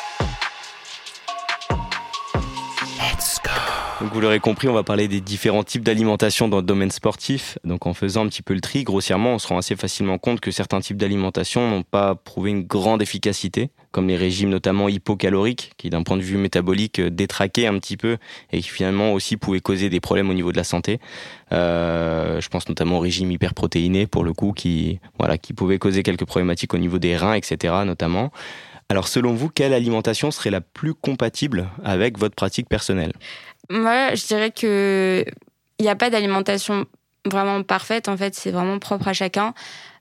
Donc 4.01 4.15
vous 4.15 4.21
l'aurez 4.23 4.41
compris, 4.41 4.67
on 4.67 4.73
va 4.73 4.83
parler 4.83 5.09
des 5.09 5.21
différents 5.21 5.63
types 5.63 5.85
d'alimentation 5.85 6.49
dans 6.49 6.57
le 6.57 6.63
domaine 6.63 6.91
sportif. 6.91 7.59
Donc 7.65 7.87
en 7.87 7.93
faisant 7.93 8.25
un 8.25 8.29
petit 8.29 8.41
peu 8.41 8.55
le 8.55 8.63
tri, 8.63 8.83
grossièrement, 8.83 9.35
on 9.35 9.39
se 9.39 9.47
rend 9.47 9.59
assez 9.59 9.77
facilement 9.77 10.17
compte 10.17 10.41
que 10.41 10.51
certains 10.51 10.81
types 10.81 10.97
d'alimentation 10.97 11.69
n'ont 11.69 11.83
pas 11.83 12.15
prouvé 12.15 12.51
une 12.51 12.63
grande 12.63 13.03
efficacité 13.03 13.69
comme 13.93 14.09
les 14.09 14.17
régimes 14.17 14.49
notamment 14.49 14.89
hypocaloriques, 14.89 15.73
qui 15.77 15.91
d'un 15.91 16.03
point 16.03 16.17
de 16.17 16.23
vue 16.23 16.37
métabolique 16.37 17.01
détraquaient 17.01 17.67
un 17.67 17.77
petit 17.79 17.97
peu 17.97 18.17
et 18.53 18.63
qui 18.63 18.69
finalement 18.69 19.13
aussi 19.13 19.37
pouvaient 19.37 19.61
causer 19.61 19.91
des 19.91 20.01
problèmes 20.01 20.31
au 20.31 20.35
niveau 20.35 20.53
de 20.53 20.57
la 20.57 20.65
santé. 20.65 20.99
je 21.51 22.49
pense 22.49 22.69
notamment 22.69 22.99
au 22.99 23.01
régime 23.01 23.31
hyperprotéiné 23.33 24.07
pour 24.07 24.25
le 24.25 24.33
coup, 24.33 24.53
qui 24.53 25.01
voilà, 25.19 25.37
qui 25.37 25.53
pouvait 25.53 25.79
causer 25.79 26.03
quelques 26.03 26.25
problématiques 26.25 26.73
au 26.73 26.79
niveau 26.79 26.99
des 26.99 27.17
reins, 27.17 27.35
etc. 27.35 27.75
notamment. 27.85 28.31
Alors 28.91 29.07
selon 29.07 29.35
vous, 29.35 29.49
quelle 29.49 29.73
alimentation 29.73 30.33
serait 30.33 30.51
la 30.51 30.61
plus 30.61 30.95
compatible 30.95 31.69
avec 31.85 32.19
votre 32.19 32.35
pratique 32.35 32.69
personnelle? 32.69 33.13
Moi, 33.71 34.15
je 34.15 34.27
dirais 34.27 34.51
que 34.51 35.25
il 35.79 35.85
n'y 35.85 35.89
a 35.89 35.97
pas 35.97 36.11
d'alimentation 36.11 36.85
vraiment 37.25 37.63
parfaite. 37.63 38.09
En 38.09 38.17
fait, 38.17 38.35
c'est 38.35 38.51
vraiment 38.51 38.79
propre 38.79 39.09
à 39.09 39.13
chacun. 39.13 39.55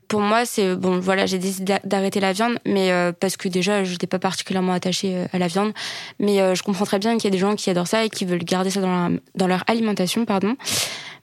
Pour 0.08 0.22
moi, 0.22 0.44
c'est 0.44 0.76
bon. 0.76 1.00
Voilà, 1.00 1.28
j'ai 1.28 1.38
décidé 1.38 1.78
d'arrêter 1.84 2.20
la 2.20 2.34
viande, 2.34 2.58
mais 2.66 2.92
euh, 2.92 3.12
parce 3.12 3.38
que 3.38 3.48
déjà, 3.48 3.84
je 3.84 3.92
n'étais 3.92 4.08
pas 4.08 4.18
particulièrement 4.18 4.74
attachée 4.74 5.16
euh, 5.16 5.26
à 5.32 5.38
la 5.38 5.48
viande. 5.48 5.72
Mais 6.20 6.42
euh, 6.42 6.56
je 6.56 6.64
comprends 6.64 6.86
très 6.86 6.98
bien 6.98 7.16
qu'il 7.18 7.26
y 7.26 7.28
a 7.28 7.32
des 7.32 7.38
gens 7.38 7.56
qui 7.56 7.70
adorent 7.70 7.88
ça 7.88 8.04
et 8.04 8.10
qui 8.10 8.26
veulent 8.26 8.44
garder 8.44 8.72
ça 8.72 8.82
dans, 8.82 9.48
leur 9.48 9.64
alimentation, 9.68 10.26
pardon. 10.26 10.56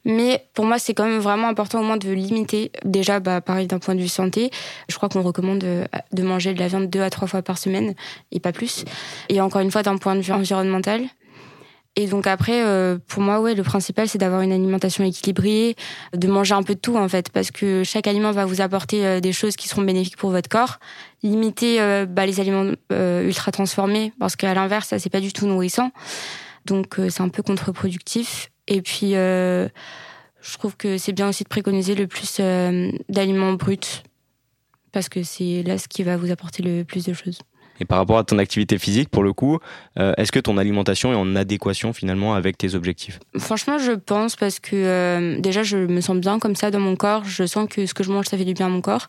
Mais 0.04 0.46
pour 0.54 0.64
moi, 0.64 0.78
c'est 0.78 0.94
quand 0.94 1.04
même 1.04 1.18
vraiment 1.18 1.48
important 1.48 1.80
au 1.80 1.82
moins 1.82 1.96
de 1.96 2.12
limiter. 2.12 2.70
Déjà, 2.84 3.18
bah, 3.18 3.40
pareil 3.40 3.66
d'un 3.66 3.80
point 3.80 3.96
de 3.96 4.00
vue 4.00 4.08
santé, 4.08 4.52
je 4.88 4.94
crois 4.94 5.08
qu'on 5.08 5.22
recommande 5.22 5.58
de, 5.58 6.22
manger 6.22 6.54
de 6.54 6.60
la 6.60 6.68
viande 6.68 6.88
deux 6.88 7.02
à 7.02 7.10
trois 7.10 7.26
fois 7.26 7.42
par 7.42 7.58
semaine 7.58 7.94
et 8.30 8.38
pas 8.38 8.52
plus. 8.52 8.84
Et 9.28 9.40
encore 9.40 9.62
une 9.62 9.72
fois, 9.72 9.82
d'un 9.82 9.98
point 9.98 10.14
de 10.14 10.20
vue 10.20 10.32
environnemental, 10.32 11.02
et 11.98 12.06
donc 12.06 12.26
après, 12.26 12.62
euh, 12.62 12.98
pour 13.08 13.22
moi, 13.22 13.40
ouais, 13.40 13.54
le 13.54 13.62
principal, 13.62 14.06
c'est 14.06 14.18
d'avoir 14.18 14.42
une 14.42 14.52
alimentation 14.52 15.02
équilibrée, 15.02 15.76
de 16.12 16.28
manger 16.28 16.52
un 16.52 16.62
peu 16.62 16.74
de 16.74 16.78
tout 16.78 16.96
en 16.96 17.08
fait, 17.08 17.30
parce 17.30 17.50
que 17.50 17.84
chaque 17.84 18.06
aliment 18.06 18.32
va 18.32 18.44
vous 18.44 18.60
apporter 18.60 19.06
euh, 19.06 19.20
des 19.20 19.32
choses 19.32 19.56
qui 19.56 19.66
seront 19.66 19.80
bénéfiques 19.80 20.18
pour 20.18 20.30
votre 20.30 20.50
corps. 20.50 20.78
Limiter 21.22 21.80
euh, 21.80 22.04
bah, 22.04 22.26
les 22.26 22.38
aliments 22.38 22.70
ultra 22.90 23.50
transformés, 23.50 24.12
parce 24.20 24.36
qu'à 24.36 24.52
l'inverse, 24.52 24.88
ça 24.88 24.98
c'est 24.98 25.08
pas 25.08 25.20
du 25.20 25.32
tout 25.32 25.46
nourrissant. 25.46 25.90
Donc 26.66 27.00
c'est 27.08 27.22
un 27.22 27.30
peu 27.30 27.42
contre-productif. 27.42 28.50
Et 28.68 28.82
puis, 28.82 29.12
je 29.12 29.68
trouve 30.58 30.76
que 30.76 30.98
c'est 30.98 31.12
bien 31.12 31.28
aussi 31.28 31.44
de 31.44 31.48
préconiser 31.48 31.94
le 31.94 32.06
plus 32.06 32.40
d'aliments 33.08 33.54
bruts, 33.54 34.02
parce 34.92 35.08
que 35.08 35.22
c'est 35.22 35.62
là 35.62 35.78
ce 35.78 35.88
qui 35.88 36.02
va 36.02 36.18
vous 36.18 36.30
apporter 36.30 36.62
le 36.62 36.84
plus 36.84 37.06
de 37.06 37.14
choses. 37.14 37.38
Et 37.80 37.84
par 37.84 37.98
rapport 37.98 38.18
à 38.18 38.24
ton 38.24 38.38
activité 38.38 38.78
physique, 38.78 39.08
pour 39.10 39.22
le 39.22 39.32
coup, 39.32 39.58
euh, 39.98 40.14
est-ce 40.16 40.32
que 40.32 40.40
ton 40.40 40.58
alimentation 40.58 41.12
est 41.12 41.16
en 41.16 41.36
adéquation 41.36 41.92
finalement 41.92 42.34
avec 42.34 42.58
tes 42.58 42.74
objectifs? 42.74 43.18
Franchement, 43.38 43.78
je 43.78 43.92
pense 43.92 44.36
parce 44.36 44.60
que 44.60 44.74
euh, 44.74 45.40
déjà, 45.40 45.62
je 45.62 45.76
me 45.76 46.00
sens 46.00 46.16
bien 46.16 46.38
comme 46.38 46.56
ça 46.56 46.70
dans 46.70 46.80
mon 46.80 46.96
corps. 46.96 47.24
Je 47.24 47.46
sens 47.46 47.68
que 47.68 47.86
ce 47.86 47.94
que 47.94 48.04
je 48.04 48.10
mange, 48.10 48.26
ça 48.26 48.36
fait 48.36 48.44
du 48.44 48.54
bien 48.54 48.66
à 48.66 48.70
mon 48.70 48.80
corps. 48.80 49.08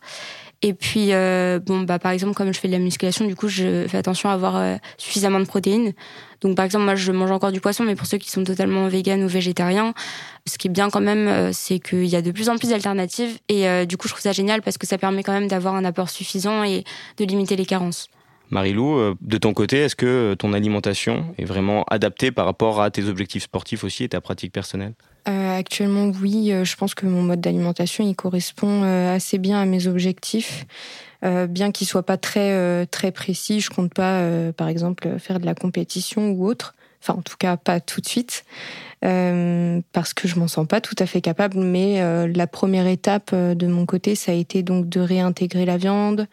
Et 0.63 0.73
puis, 0.73 1.13
euh, 1.13 1.59
bon, 1.59 1.81
bah, 1.81 1.99
par 1.99 2.11
exemple, 2.11 2.33
comme 2.33 2.51
je 2.51 2.59
fais 2.59 2.67
de 2.67 2.73
la 2.73 2.79
musculation, 2.79 3.25
du 3.27 3.35
coup, 3.35 3.47
je 3.47 3.85
fais 3.87 3.97
attention 3.97 4.29
à 4.29 4.33
avoir 4.33 4.79
suffisamment 4.97 5.39
de 5.39 5.45
protéines. 5.45 5.93
Donc, 6.41 6.55
par 6.55 6.65
exemple, 6.65 6.85
moi, 6.85 6.95
je 6.95 7.11
mange 7.11 7.29
encore 7.29 7.51
du 7.51 7.61
poisson, 7.61 7.83
mais 7.83 7.95
pour 7.95 8.07
ceux 8.07 8.17
qui 8.17 8.31
sont 8.31 8.43
totalement 8.43 8.87
véganes 8.87 9.23
ou 9.23 9.27
végétariens, 9.27 9.93
ce 10.47 10.57
qui 10.57 10.67
est 10.67 10.71
bien 10.71 10.89
quand 10.89 11.01
même, 11.01 11.53
c'est 11.53 11.77
qu'il 11.77 12.07
y 12.07 12.15
a 12.15 12.23
de 12.23 12.31
plus 12.31 12.49
en 12.49 12.57
plus 12.57 12.69
d'alternatives. 12.69 13.37
Et 13.49 13.85
du 13.85 13.97
coup, 13.97 14.07
je 14.07 14.13
trouve 14.13 14.23
ça 14.23 14.31
génial 14.31 14.63
parce 14.63 14.79
que 14.79 14.87
ça 14.87 14.97
permet 14.97 15.21
quand 15.21 15.33
même 15.33 15.47
d'avoir 15.47 15.75
un 15.75 15.85
apport 15.85 16.09
suffisant 16.09 16.63
et 16.63 16.83
de 17.17 17.25
limiter 17.25 17.55
les 17.55 17.65
carences. 17.67 18.09
Marilou, 18.49 18.97
euh, 18.97 19.15
de 19.21 19.37
ton 19.37 19.53
côté, 19.53 19.79
est-ce 19.79 19.95
que 19.95 20.33
ton 20.35 20.53
alimentation 20.53 21.33
est 21.37 21.45
vraiment 21.45 21.83
adaptée 21.89 22.31
par 22.31 22.45
rapport 22.45 22.81
à 22.81 22.91
tes 22.91 23.05
objectifs 23.05 23.43
sportifs 23.43 23.83
aussi 23.83 24.03
et 24.03 24.09
ta 24.09 24.21
pratique 24.21 24.53
personnelle? 24.53 24.93
Euh, 25.27 25.57
Actuellement, 25.57 26.11
oui. 26.21 26.51
Euh, 26.51 26.63
je 26.63 26.75
pense 26.77 26.95
que 26.95 27.05
mon 27.05 27.23
mode 27.23 27.41
d'alimentation, 27.41 28.07
il 28.07 28.15
correspond 28.15 28.83
assez 28.83 29.37
bien 29.37 29.59
à 29.61 29.65
mes 29.65 29.87
objectifs. 29.87 30.65
bien 31.21 31.71
qu'il 31.71 31.87
soit 31.87 32.03
pas 32.03 32.17
très 32.17 32.85
très 32.87 33.11
précis, 33.11 33.59
je 33.59 33.69
compte 33.69 33.93
pas, 33.93 34.21
par 34.55 34.67
exemple, 34.67 35.19
faire 35.19 35.39
de 35.39 35.45
la 35.45 35.55
compétition 35.55 36.29
ou 36.29 36.47
autre. 36.47 36.75
Enfin, 37.01 37.19
en 37.19 37.21
tout 37.21 37.37
cas, 37.37 37.57
pas 37.57 37.79
tout 37.79 38.01
de 38.01 38.07
suite. 38.07 38.45
Euh, 39.05 39.79
parce 39.93 40.15
que 40.15 40.27
je 40.27 40.39
m'en 40.39 40.47
sens 40.47 40.65
pas 40.67 40.81
tout 40.81 40.95
à 40.97 41.05
fait 41.05 41.21
capable. 41.21 41.57
Mais 41.57 42.01
euh, 42.01 42.31
la 42.33 42.47
première 42.47 42.87
étape 42.87 43.29
euh, 43.33 43.53
de 43.53 43.67
mon 43.67 43.85
côté, 43.85 44.15
ça 44.15 44.31
a 44.31 44.35
été 44.35 44.63
donc 44.63 44.89
de 44.89 44.99
réintégrer 44.99 45.65
la 45.65 45.77
viande, 45.77 46.27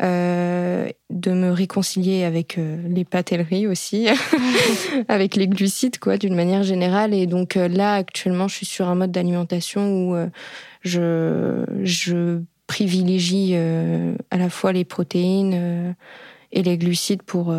de 0.00 1.32
me 1.32 1.50
réconcilier 1.50 2.24
avec 2.24 2.58
les 2.88 3.04
pâtes 3.04 3.32
et 3.32 3.36
le 3.36 3.42
riz 3.42 3.66
aussi, 3.66 4.08
avec 5.08 5.36
les 5.36 5.46
glucides 5.46 5.98
quoi, 5.98 6.16
d'une 6.16 6.34
manière 6.34 6.62
générale. 6.62 7.14
Et 7.14 7.26
donc 7.26 7.54
là, 7.54 7.94
actuellement, 7.94 8.48
je 8.48 8.56
suis 8.56 8.66
sur 8.66 8.88
un 8.88 8.94
mode 8.94 9.12
d'alimentation 9.12 9.92
où 9.92 10.16
je, 10.82 11.64
je 11.82 12.40
privilégie 12.66 13.54
à 13.56 14.36
la 14.38 14.48
fois 14.48 14.72
les 14.72 14.84
protéines 14.84 15.94
et 16.52 16.62
les 16.62 16.78
glucides 16.78 17.22
pour 17.22 17.54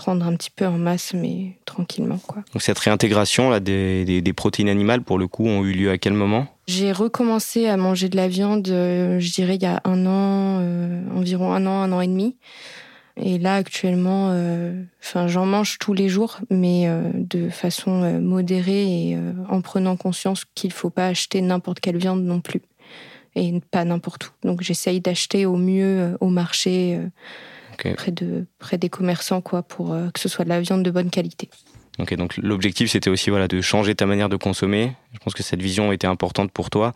prendre 0.00 0.24
un 0.24 0.34
petit 0.34 0.50
peu 0.50 0.66
en 0.66 0.78
masse, 0.78 1.12
mais 1.12 1.58
tranquillement. 1.66 2.18
Quoi. 2.26 2.42
Donc 2.54 2.62
cette 2.62 2.78
réintégration 2.78 3.50
là, 3.50 3.60
des, 3.60 4.22
des, 4.22 4.32
protéines 4.32 4.70
animales, 4.70 5.02
pour 5.02 5.18
le 5.18 5.28
coup, 5.28 5.46
ont 5.46 5.62
eu 5.62 5.72
lieu 5.72 5.90
à 5.90 5.98
quel 5.98 6.14
moment? 6.14 6.46
J'ai 6.66 6.90
recommencé 6.90 7.66
à 7.66 7.76
manger 7.76 8.08
de 8.08 8.16
la 8.16 8.26
viande, 8.26 8.66
euh, 8.70 9.20
je 9.20 9.30
dirais, 9.30 9.56
il 9.56 9.62
y 9.62 9.66
a 9.66 9.82
un 9.84 10.06
an, 10.06 10.60
euh, 10.62 11.02
environ 11.14 11.52
un 11.52 11.66
an, 11.66 11.82
un 11.82 11.92
an 11.92 12.00
et 12.00 12.06
demi. 12.06 12.38
Et 13.18 13.38
là, 13.38 13.56
actuellement, 13.56 14.30
euh, 14.30 14.82
j'en 15.26 15.44
mange 15.44 15.78
tous 15.78 15.92
les 15.92 16.08
jours, 16.08 16.38
mais 16.48 16.88
de 17.12 17.50
façon 17.50 18.18
modérée 18.18 18.84
et 18.84 19.18
en 19.50 19.60
prenant 19.60 19.96
conscience 19.96 20.46
qu'il 20.54 20.68
ne 20.68 20.74
faut 20.74 20.88
pas 20.88 21.08
acheter 21.08 21.42
n'importe 21.42 21.80
quelle 21.80 21.98
viande 21.98 22.22
non 22.22 22.40
plus. 22.40 22.62
Et 23.36 23.52
pas 23.70 23.84
n'importe 23.84 24.28
où. 24.28 24.30
Donc 24.48 24.62
j'essaye 24.62 25.02
d'acheter 25.02 25.44
au 25.44 25.56
mieux 25.56 26.16
au 26.20 26.28
marché 26.28 26.98
près, 27.96 28.12
de, 28.12 28.46
près 28.58 28.78
des 28.78 28.88
commerçants, 28.88 29.40
quoi, 29.40 29.62
pour 29.62 29.92
euh, 29.92 30.08
que 30.10 30.20
ce 30.20 30.28
soit 30.28 30.44
de 30.44 30.50
la 30.50 30.60
viande 30.60 30.82
de 30.82 30.90
bonne 30.90 31.10
qualité. 31.10 31.48
Donc 31.98 32.38
l'objectif 32.38 32.90
c'était 32.90 33.10
aussi 33.10 33.28
voilà 33.28 33.46
de 33.46 33.60
changer 33.60 33.94
ta 33.94 34.06
manière 34.06 34.30
de 34.30 34.36
consommer. 34.36 34.92
Je 35.12 35.18
pense 35.18 35.34
que 35.34 35.42
cette 35.42 35.60
vision 35.60 35.92
était 35.92 36.06
importante 36.06 36.50
pour 36.50 36.70
toi. 36.70 36.94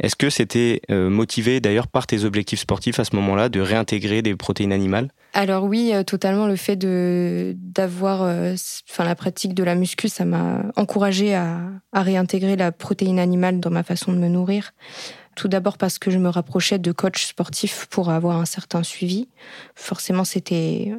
Est-ce 0.00 0.16
que 0.16 0.28
c'était 0.28 0.80
euh, 0.90 1.08
motivé 1.08 1.60
d'ailleurs 1.60 1.86
par 1.86 2.08
tes 2.08 2.24
objectifs 2.24 2.58
sportifs 2.58 2.98
à 2.98 3.04
ce 3.04 3.14
moment-là 3.14 3.48
de 3.48 3.60
réintégrer 3.60 4.22
des 4.22 4.34
protéines 4.34 4.72
animales? 4.72 5.10
Alors 5.34 5.64
oui, 5.64 5.92
euh, 5.94 6.02
totalement. 6.02 6.48
Le 6.48 6.56
fait 6.56 6.74
de 6.74 7.54
d'avoir, 7.58 8.22
enfin 8.22 9.04
la 9.04 9.14
pratique 9.14 9.54
de 9.54 9.62
la 9.62 9.76
muscu, 9.76 10.08
ça 10.08 10.24
m'a 10.24 10.64
encouragé 10.74 11.32
à, 11.32 11.60
à 11.92 12.02
réintégrer 12.02 12.56
la 12.56 12.72
protéine 12.72 13.20
animale 13.20 13.60
dans 13.60 13.70
ma 13.70 13.84
façon 13.84 14.12
de 14.12 14.18
me 14.18 14.28
nourrir. 14.28 14.72
Tout 15.40 15.48
d'abord 15.48 15.78
parce 15.78 15.98
que 15.98 16.10
je 16.10 16.18
me 16.18 16.28
rapprochais 16.28 16.78
de 16.78 16.92
coachs 16.92 17.16
sportifs 17.16 17.86
pour 17.86 18.10
avoir 18.10 18.36
un 18.36 18.44
certain 18.44 18.82
suivi. 18.82 19.26
Forcément, 19.74 20.24
c'était 20.24 20.92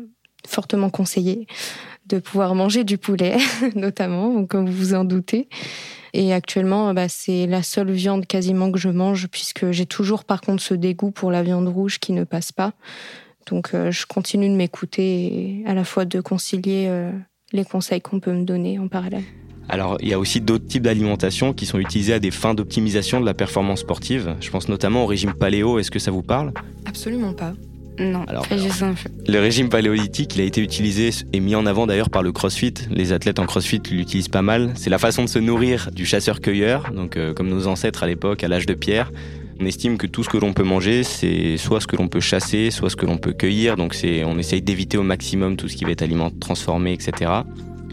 fortement 0.48 0.90
conseillé 0.90 1.46
de 2.08 2.18
pouvoir 2.18 2.56
manger 2.56 2.84
du 2.84 2.98
poulet, 2.98 3.38
notamment, 3.76 4.44
comme 4.48 4.68
vous 4.68 4.76
vous 4.76 4.94
en 4.96 5.04
doutez. 5.04 5.48
Et 6.14 6.34
actuellement, 6.34 6.92
bah, 6.96 7.08
c'est 7.08 7.46
la 7.46 7.62
seule 7.62 7.92
viande 7.92 8.26
quasiment 8.26 8.72
que 8.72 8.80
je 8.80 8.90
mange, 8.90 9.28
puisque 9.28 9.70
j'ai 9.70 9.86
toujours 9.86 10.24
par 10.24 10.42
contre 10.42 10.64
ce 10.64 10.74
dégoût 10.74 11.12
pour 11.12 11.30
la 11.30 11.44
viande 11.44 11.68
rouge 11.68 12.00
qui 12.00 12.12
ne 12.12 12.24
passe 12.24 12.52
pas. 12.52 12.74
Donc 13.46 13.76
euh, 13.76 13.92
je 13.92 14.08
continue 14.08 14.50
de 14.50 14.56
m'écouter 14.56 15.04
et 15.04 15.64
à 15.68 15.76
la 15.76 15.84
fois 15.84 16.06
de 16.06 16.20
concilier 16.20 16.88
euh, 16.90 17.12
les 17.52 17.64
conseils 17.64 18.02
qu'on 18.02 18.20
peut 18.20 18.34
me 18.34 18.44
donner 18.44 18.80
en 18.80 18.88
parallèle. 18.88 19.22
Alors, 19.70 19.98
il 20.02 20.10
y 20.10 20.14
a 20.14 20.20
aussi 20.20 20.42
d'autres 20.42 20.66
types 20.66 20.84
d'alimentation 20.84 21.54
qui 21.54 21.66
sont 21.66 21.80
utilisés 21.80 22.14
à 22.14 22.20
des 22.20 22.32
fins 22.32 22.54
d'optimisation 22.54 23.22
de 23.22 23.26
la 23.26 23.34
performance 23.34 23.82
sportive. 23.82 24.36
Je 24.42 24.50
pense 24.50 24.68
notamment 24.68 25.04
au 25.04 25.08
régime 25.08 25.34
paléo. 25.34 25.80
Est-ce 25.80 25.92
que 25.92 26.00
ça 26.00 26.12
vous 26.12 26.24
parle? 26.24 26.52
Absolument 26.86 27.34
pas. 27.34 27.54
Non, 28.00 28.24
alors, 28.28 28.46
le 28.50 29.40
régime 29.40 29.70
paléolithique, 29.70 30.36
il 30.36 30.42
a 30.42 30.46
été 30.46 30.62
utilisé 30.62 31.12
et 31.34 31.40
mis 31.40 31.56
en 31.56 31.66
avant 31.66 31.86
d'ailleurs 31.86 32.10
par 32.10 32.24
le 32.24 32.32
CrossFit. 32.32 32.74
Les 32.90 33.14
athlètes 33.14 33.38
en 33.38 33.46
CrossFit 33.46 33.82
l'utilisent 33.92 34.30
pas 34.30 34.42
mal. 34.42 34.72
C'est 34.76 34.90
la 34.90 34.98
façon 34.98 35.24
de 35.24 35.30
se 35.30 35.40
nourrir 35.40 35.90
du 35.92 36.06
chasseur-cueilleur, 36.06 36.92
donc 36.94 37.18
euh, 37.18 37.34
comme 37.34 37.50
nos 37.50 37.68
ancêtres 37.68 38.04
à 38.04 38.08
l'époque, 38.08 38.44
à 38.44 38.48
l'âge 38.48 38.66
de 38.66 38.74
pierre. 38.74 39.12
On 39.60 39.66
estime 39.66 39.98
que 39.98 40.08
tout 40.08 40.24
ce 40.24 40.30
que 40.30 40.38
l'on 40.38 40.54
peut 40.54 40.64
manger, 40.64 41.04
c'est 41.04 41.58
soit 41.58 41.80
ce 41.82 41.86
que 41.86 41.96
l'on 41.96 42.08
peut 42.08 42.20
chasser, 42.20 42.72
soit 42.72 42.90
ce 42.90 42.96
que 42.96 43.06
l'on 43.06 43.18
peut 43.18 43.34
cueillir. 43.34 43.76
Donc 43.76 43.94
c'est, 43.94 44.24
on 44.24 44.40
essaye 44.40 44.62
d'éviter 44.64 44.98
au 44.98 45.04
maximum 45.04 45.56
tout 45.56 45.68
ce 45.68 45.76
qui 45.76 45.84
va 45.84 45.92
être 45.92 46.02
aliment 46.02 46.32
transformé, 46.32 46.94
etc. 46.94 47.32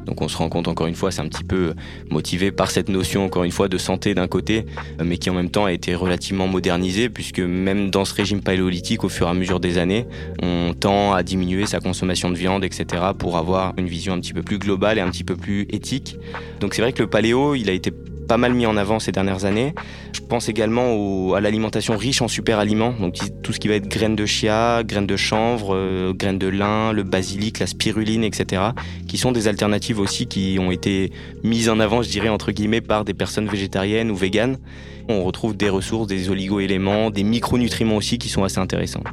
Donc 0.08 0.22
on 0.22 0.28
se 0.28 0.38
rend 0.38 0.48
compte 0.48 0.68
encore 0.68 0.86
une 0.86 0.94
fois, 0.94 1.10
c'est 1.10 1.20
un 1.20 1.28
petit 1.28 1.44
peu 1.44 1.74
motivé 2.08 2.50
par 2.50 2.70
cette 2.70 2.88
notion 2.88 3.26
encore 3.26 3.44
une 3.44 3.50
fois 3.50 3.68
de 3.68 3.76
santé 3.76 4.14
d'un 4.14 4.26
côté, 4.26 4.64
mais 5.04 5.18
qui 5.18 5.28
en 5.28 5.34
même 5.34 5.50
temps 5.50 5.66
a 5.66 5.72
été 5.72 5.94
relativement 5.94 6.48
modernisée 6.48 7.10
puisque 7.10 7.40
même 7.40 7.90
dans 7.90 8.06
ce 8.06 8.14
régime 8.14 8.40
paléolithique, 8.40 9.04
au 9.04 9.10
fur 9.10 9.26
et 9.26 9.30
à 9.30 9.34
mesure 9.34 9.60
des 9.60 9.76
années, 9.76 10.06
on 10.42 10.72
tend 10.72 11.12
à 11.12 11.22
diminuer 11.22 11.66
sa 11.66 11.80
consommation 11.80 12.30
de 12.30 12.36
viande, 12.36 12.64
etc. 12.64 13.02
pour 13.18 13.36
avoir 13.36 13.74
une 13.76 13.86
vision 13.86 14.14
un 14.14 14.20
petit 14.20 14.32
peu 14.32 14.42
plus 14.42 14.58
globale 14.58 14.96
et 14.96 15.02
un 15.02 15.10
petit 15.10 15.24
peu 15.24 15.36
plus 15.36 15.66
éthique. 15.70 16.16
Donc 16.60 16.72
c'est 16.72 16.80
vrai 16.80 16.94
que 16.94 17.02
le 17.02 17.08
paléo, 17.08 17.54
il 17.54 17.68
a 17.68 17.72
été 17.74 17.92
pas 18.28 18.36
mal 18.36 18.52
mis 18.54 18.66
en 18.66 18.76
avant 18.76 19.00
ces 19.00 19.10
dernières 19.10 19.46
années. 19.46 19.74
Je 20.12 20.20
pense 20.20 20.48
également 20.48 21.34
à 21.34 21.40
l'alimentation 21.40 21.96
riche 21.96 22.22
en 22.22 22.28
super 22.28 22.58
aliments, 22.58 22.92
donc 22.92 23.16
tout 23.42 23.52
ce 23.52 23.58
qui 23.58 23.68
va 23.68 23.74
être 23.74 23.88
graines 23.88 24.14
de 24.14 24.26
chia, 24.26 24.82
graines 24.84 25.06
de 25.06 25.16
chanvre, 25.16 25.74
euh, 25.74 26.12
graines 26.12 26.38
de 26.38 26.46
lin, 26.46 26.92
le 26.92 27.02
basilic, 27.02 27.58
la 27.58 27.66
spiruline, 27.66 28.22
etc., 28.22 28.62
qui 29.08 29.16
sont 29.16 29.32
des 29.32 29.48
alternatives 29.48 29.98
aussi 29.98 30.26
qui 30.26 30.58
ont 30.60 30.70
été 30.70 31.10
mises 31.42 31.68
en 31.70 31.80
avant, 31.80 32.02
je 32.02 32.10
dirais, 32.10 32.28
entre 32.28 32.52
guillemets, 32.52 32.82
par 32.82 33.04
des 33.04 33.14
personnes 33.14 33.48
végétariennes 33.48 34.10
ou 34.10 34.14
véganes. 34.14 34.58
On 35.08 35.24
retrouve 35.24 35.56
des 35.56 35.70
ressources, 35.70 36.06
des 36.06 36.28
oligo-éléments, 36.28 37.10
des 37.10 37.24
micronutriments 37.24 37.96
aussi 37.96 38.18
qui 38.18 38.28
sont 38.28 38.44
assez 38.44 38.58
intéressants. 38.58 39.04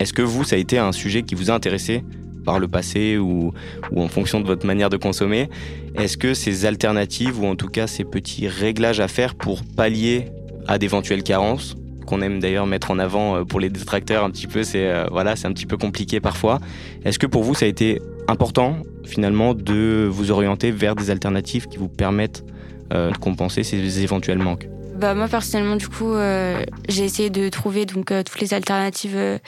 Est-ce 0.00 0.12
que 0.12 0.22
vous, 0.22 0.42
ça 0.42 0.56
a 0.56 0.58
été 0.58 0.76
un 0.76 0.90
sujet 0.90 1.22
qui 1.22 1.36
vous 1.36 1.52
a 1.52 1.54
intéressé? 1.54 2.02
Par 2.44 2.58
le 2.58 2.68
passé 2.68 3.18
ou, 3.18 3.52
ou 3.90 4.02
en 4.02 4.08
fonction 4.08 4.40
de 4.40 4.46
votre 4.46 4.66
manière 4.66 4.90
de 4.90 4.96
consommer 4.96 5.48
Est-ce 5.96 6.16
que 6.16 6.34
ces 6.34 6.66
alternatives 6.66 7.40
ou 7.40 7.46
en 7.46 7.56
tout 7.56 7.68
cas 7.68 7.86
ces 7.86 8.04
petits 8.04 8.48
réglages 8.48 9.00
à 9.00 9.08
faire 9.08 9.34
pour 9.34 9.62
pallier 9.64 10.26
à 10.66 10.78
d'éventuelles 10.78 11.22
carences 11.22 11.76
qu'on 12.04 12.20
aime 12.20 12.38
d'ailleurs 12.38 12.66
mettre 12.66 12.90
en 12.90 12.98
avant 12.98 13.36
euh, 13.36 13.44
pour 13.44 13.60
les 13.60 13.70
détracteurs 13.70 14.24
un 14.24 14.30
petit 14.30 14.46
peu, 14.46 14.62
c'est 14.62 14.88
euh, 14.88 15.06
voilà, 15.10 15.36
c'est 15.36 15.46
un 15.46 15.52
petit 15.52 15.66
peu 15.66 15.76
compliqué 15.76 16.20
parfois. 16.20 16.60
Est-ce 17.04 17.18
que 17.18 17.26
pour 17.26 17.42
vous 17.42 17.54
ça 17.54 17.66
a 17.66 17.68
été 17.68 18.00
important 18.28 18.78
finalement 19.04 19.54
de 19.54 20.08
vous 20.10 20.30
orienter 20.30 20.70
vers 20.70 20.94
des 20.94 21.10
alternatives 21.10 21.66
qui 21.66 21.78
vous 21.78 21.88
permettent 21.88 22.44
euh, 22.92 23.10
de 23.10 23.16
compenser 23.16 23.62
ces 23.62 24.02
éventuels 24.02 24.38
manques? 24.38 24.68
Bah 24.96 25.14
moi 25.14 25.26
personnellement 25.26 25.76
du 25.76 25.88
coup 25.88 26.14
j'ai 26.88 27.04
essayé 27.04 27.28
de 27.28 27.48
trouver 27.48 27.84
donc 27.84 28.12
toutes 28.24 28.40
les 28.40 28.54
alternatives 28.54 29.40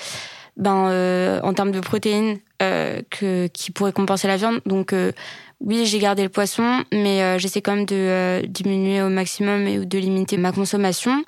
ben 0.57 1.41
en 1.41 1.55
termes 1.55 1.71
de 1.71 1.79
protéines 1.79 2.39
que 2.59 3.47
qui 3.49 3.71
pourraient 3.71 3.93
compenser 3.93 4.29
la 4.29 4.37
viande 4.37 4.61
donc 4.67 4.95
oui, 5.61 5.87
j'ai 5.87 5.99
gardé 5.99 6.23
le 6.23 6.29
poisson, 6.29 6.85
mais 6.93 7.39
j'essaie 7.39 7.63
quand 7.63 7.75
même 7.75 7.87
de 7.87 8.45
diminuer 8.47 9.01
au 9.03 9.09
maximum 9.09 9.67
et 9.67 9.79
de 9.79 9.99
limiter 9.99 10.37
ma 10.37 10.53
consommation. 10.53 11.25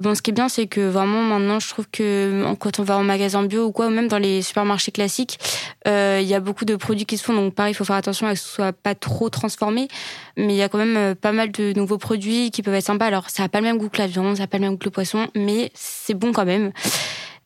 Bon, 0.00 0.14
ce 0.14 0.22
qui 0.22 0.30
est 0.30 0.32
bien, 0.32 0.48
c'est 0.48 0.66
que 0.66 0.80
vraiment 0.80 1.20
maintenant, 1.20 1.60
je 1.60 1.68
trouve 1.68 1.86
que 1.90 2.42
quand 2.58 2.78
on 2.78 2.82
va 2.82 2.96
en 2.96 3.04
magasin 3.04 3.42
bio 3.42 3.66
ou 3.66 3.72
quoi, 3.72 3.88
ou 3.88 3.90
même 3.90 4.08
dans 4.08 4.18
les 4.18 4.40
supermarchés 4.40 4.92
classiques, 4.92 5.38
euh, 5.86 6.20
il 6.22 6.26
y 6.26 6.32
a 6.32 6.40
beaucoup 6.40 6.64
de 6.64 6.74
produits 6.74 7.04
qui 7.04 7.18
se 7.18 7.24
font. 7.24 7.34
Donc 7.34 7.54
pareil, 7.54 7.72
il 7.72 7.74
faut 7.74 7.84
faire 7.84 7.96
attention 7.96 8.26
à 8.26 8.34
ce 8.34 8.40
que 8.40 8.48
ce 8.48 8.54
soit 8.54 8.72
pas 8.72 8.94
trop 8.94 9.28
transformé. 9.28 9.88
Mais 10.38 10.54
il 10.54 10.56
y 10.56 10.62
a 10.62 10.70
quand 10.70 10.78
même 10.78 10.96
euh, 10.96 11.14
pas 11.14 11.32
mal 11.32 11.52
de 11.52 11.74
nouveaux 11.74 11.98
produits 11.98 12.50
qui 12.50 12.62
peuvent 12.62 12.72
être 12.72 12.86
sympas. 12.86 13.04
Alors 13.04 13.28
ça 13.28 13.42
a 13.42 13.50
pas 13.50 13.60
le 13.60 13.66
même 13.66 13.76
goût 13.76 13.90
que 13.90 13.98
la 13.98 14.06
viande, 14.06 14.38
ça 14.38 14.44
a 14.44 14.46
pas 14.46 14.56
le 14.56 14.62
même 14.62 14.72
goût 14.72 14.78
que 14.78 14.84
le 14.86 14.90
poisson, 14.90 15.28
mais 15.34 15.70
c'est 15.74 16.14
bon 16.14 16.32
quand 16.32 16.46
même. 16.46 16.72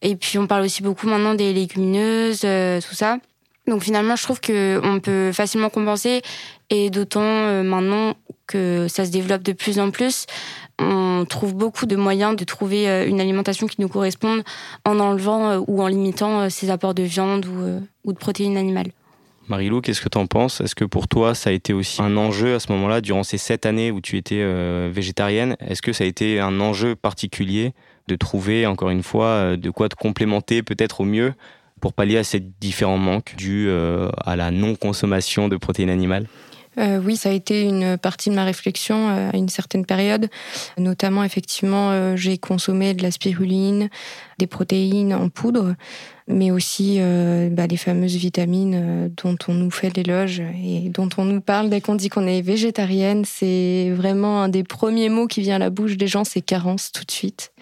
Et 0.04 0.14
puis 0.14 0.38
on 0.38 0.46
parle 0.46 0.62
aussi 0.62 0.82
beaucoup 0.82 1.08
maintenant 1.08 1.34
des 1.34 1.52
légumineuses, 1.52 2.42
euh, 2.44 2.80
tout 2.80 2.94
ça. 2.94 3.18
Donc 3.66 3.82
finalement, 3.82 4.14
je 4.14 4.22
trouve 4.22 4.40
que 4.40 4.80
on 4.84 5.00
peut 5.00 5.32
facilement 5.32 5.70
compenser, 5.70 6.22
et 6.70 6.90
d'autant 6.90 7.64
maintenant 7.64 8.14
que 8.46 8.86
ça 8.88 9.06
se 9.06 9.10
développe 9.10 9.42
de 9.42 9.52
plus 9.52 9.80
en 9.80 9.90
plus 9.90 10.26
on 10.78 11.24
trouve 11.28 11.54
beaucoup 11.54 11.86
de 11.86 11.96
moyens 11.96 12.36
de 12.36 12.44
trouver 12.44 12.88
euh, 12.88 13.06
une 13.06 13.20
alimentation 13.20 13.66
qui 13.66 13.80
nous 13.80 13.88
corresponde 13.88 14.42
en 14.84 14.98
enlevant 14.98 15.50
euh, 15.50 15.60
ou 15.66 15.82
en 15.82 15.86
limitant 15.86 16.40
euh, 16.40 16.48
ces 16.48 16.70
apports 16.70 16.94
de 16.94 17.02
viande 17.02 17.46
ou, 17.46 18.12
de 18.12 18.18
protéines 18.18 18.56
animales. 18.56 18.90
Marilou, 19.48 19.82
qu'est-ce 19.82 20.00
que 20.00 20.08
tu 20.08 20.16
en 20.16 20.26
penses? 20.26 20.60
Est-ce 20.60 20.74
que 20.74 20.86
pour 20.86 21.06
toi, 21.06 21.34
ça 21.34 21.50
a 21.50 21.52
été 21.52 21.72
aussi 21.72 22.00
un 22.00 22.16
enjeu 22.16 22.54
à 22.54 22.60
ce 22.60 22.72
moment-là, 22.72 23.00
durant 23.00 23.22
ces 23.22 23.36
sept 23.36 23.66
années 23.66 23.90
où 23.90 24.00
tu 24.00 24.16
étais 24.16 24.42
végétarienne? 24.88 25.56
Est-ce 25.60 25.82
que 25.82 25.92
ça 25.92 26.04
a 26.04 26.06
été 26.06 26.40
un 26.40 26.60
enjeu 26.60 26.96
particulier 26.96 27.74
de 28.08 28.16
trouver, 28.16 28.66
encore 28.66 28.90
une 28.90 29.02
fois, 29.02 29.56
de 29.56 29.70
quoi 29.70 29.88
te 29.88 29.96
complémenter 29.96 30.62
peut-être 30.62 31.02
au 31.02 31.04
mieux 31.04 31.34
pour 31.80 31.92
pallier 31.92 32.18
à 32.18 32.24
ces 32.24 32.40
différents 32.40 32.98
manques 32.98 33.34
dus 33.36 33.70
à 33.70 34.36
la 34.36 34.50
non-consommation 34.50 35.48
de 35.48 35.56
protéines 35.56 35.90
animales? 35.90 36.26
Euh, 36.78 37.00
oui, 37.04 37.16
ça 37.16 37.30
a 37.30 37.32
été 37.32 37.62
une 37.62 37.96
partie 37.98 38.30
de 38.30 38.34
ma 38.34 38.44
réflexion 38.44 39.08
euh, 39.08 39.30
à 39.32 39.36
une 39.36 39.48
certaine 39.48 39.86
période. 39.86 40.28
Notamment, 40.78 41.24
effectivement, 41.24 41.90
euh, 41.90 42.16
j'ai 42.16 42.38
consommé 42.38 42.94
de 42.94 43.02
la 43.02 43.10
spiruline, 43.10 43.88
des 44.38 44.46
protéines 44.46 45.14
en 45.14 45.28
poudre, 45.28 45.74
mais 46.26 46.50
aussi 46.50 46.98
bah, 47.50 47.66
les 47.66 47.76
fameuses 47.76 48.16
vitamines 48.16 49.12
dont 49.22 49.36
on 49.46 49.52
nous 49.52 49.70
fait 49.70 49.94
l'éloge 49.94 50.40
et 50.40 50.88
dont 50.88 51.08
on 51.18 51.24
nous 51.24 51.40
parle 51.40 51.68
dès 51.68 51.80
qu'on 51.80 51.94
dit 51.94 52.08
qu'on 52.08 52.26
est 52.26 52.40
végétarienne. 52.40 53.24
C'est 53.24 53.90
vraiment 53.90 54.42
un 54.42 54.48
des 54.48 54.64
premiers 54.64 55.10
mots 55.10 55.26
qui 55.26 55.42
vient 55.42 55.56
à 55.56 55.58
la 55.58 55.70
bouche 55.70 55.96
des 55.96 56.06
gens, 56.06 56.24
c'est 56.24 56.40
carence 56.40 56.90
tout 56.92 57.04
de 57.04 57.10
suite. 57.10 57.52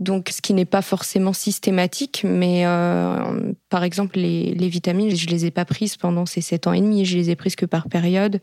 Donc, 0.00 0.30
ce 0.30 0.42
qui 0.42 0.54
n'est 0.54 0.64
pas 0.64 0.82
forcément 0.82 1.32
systématique, 1.32 2.24
mais 2.28 2.66
euh, 2.66 3.52
par 3.68 3.84
exemple, 3.84 4.18
les, 4.18 4.68
vitamines, 4.68 5.14
je 5.14 5.26
les 5.28 5.46
ai 5.46 5.50
pas 5.50 5.64
prises 5.64 5.96
pendant 5.96 6.26
ces 6.26 6.40
sept 6.40 6.66
ans 6.66 6.72
et 6.72 6.80
demi, 6.80 7.04
je 7.04 7.16
les 7.16 7.30
ai 7.30 7.36
prises 7.36 7.54
que 7.54 7.66
par 7.66 7.88
période. 7.88 8.40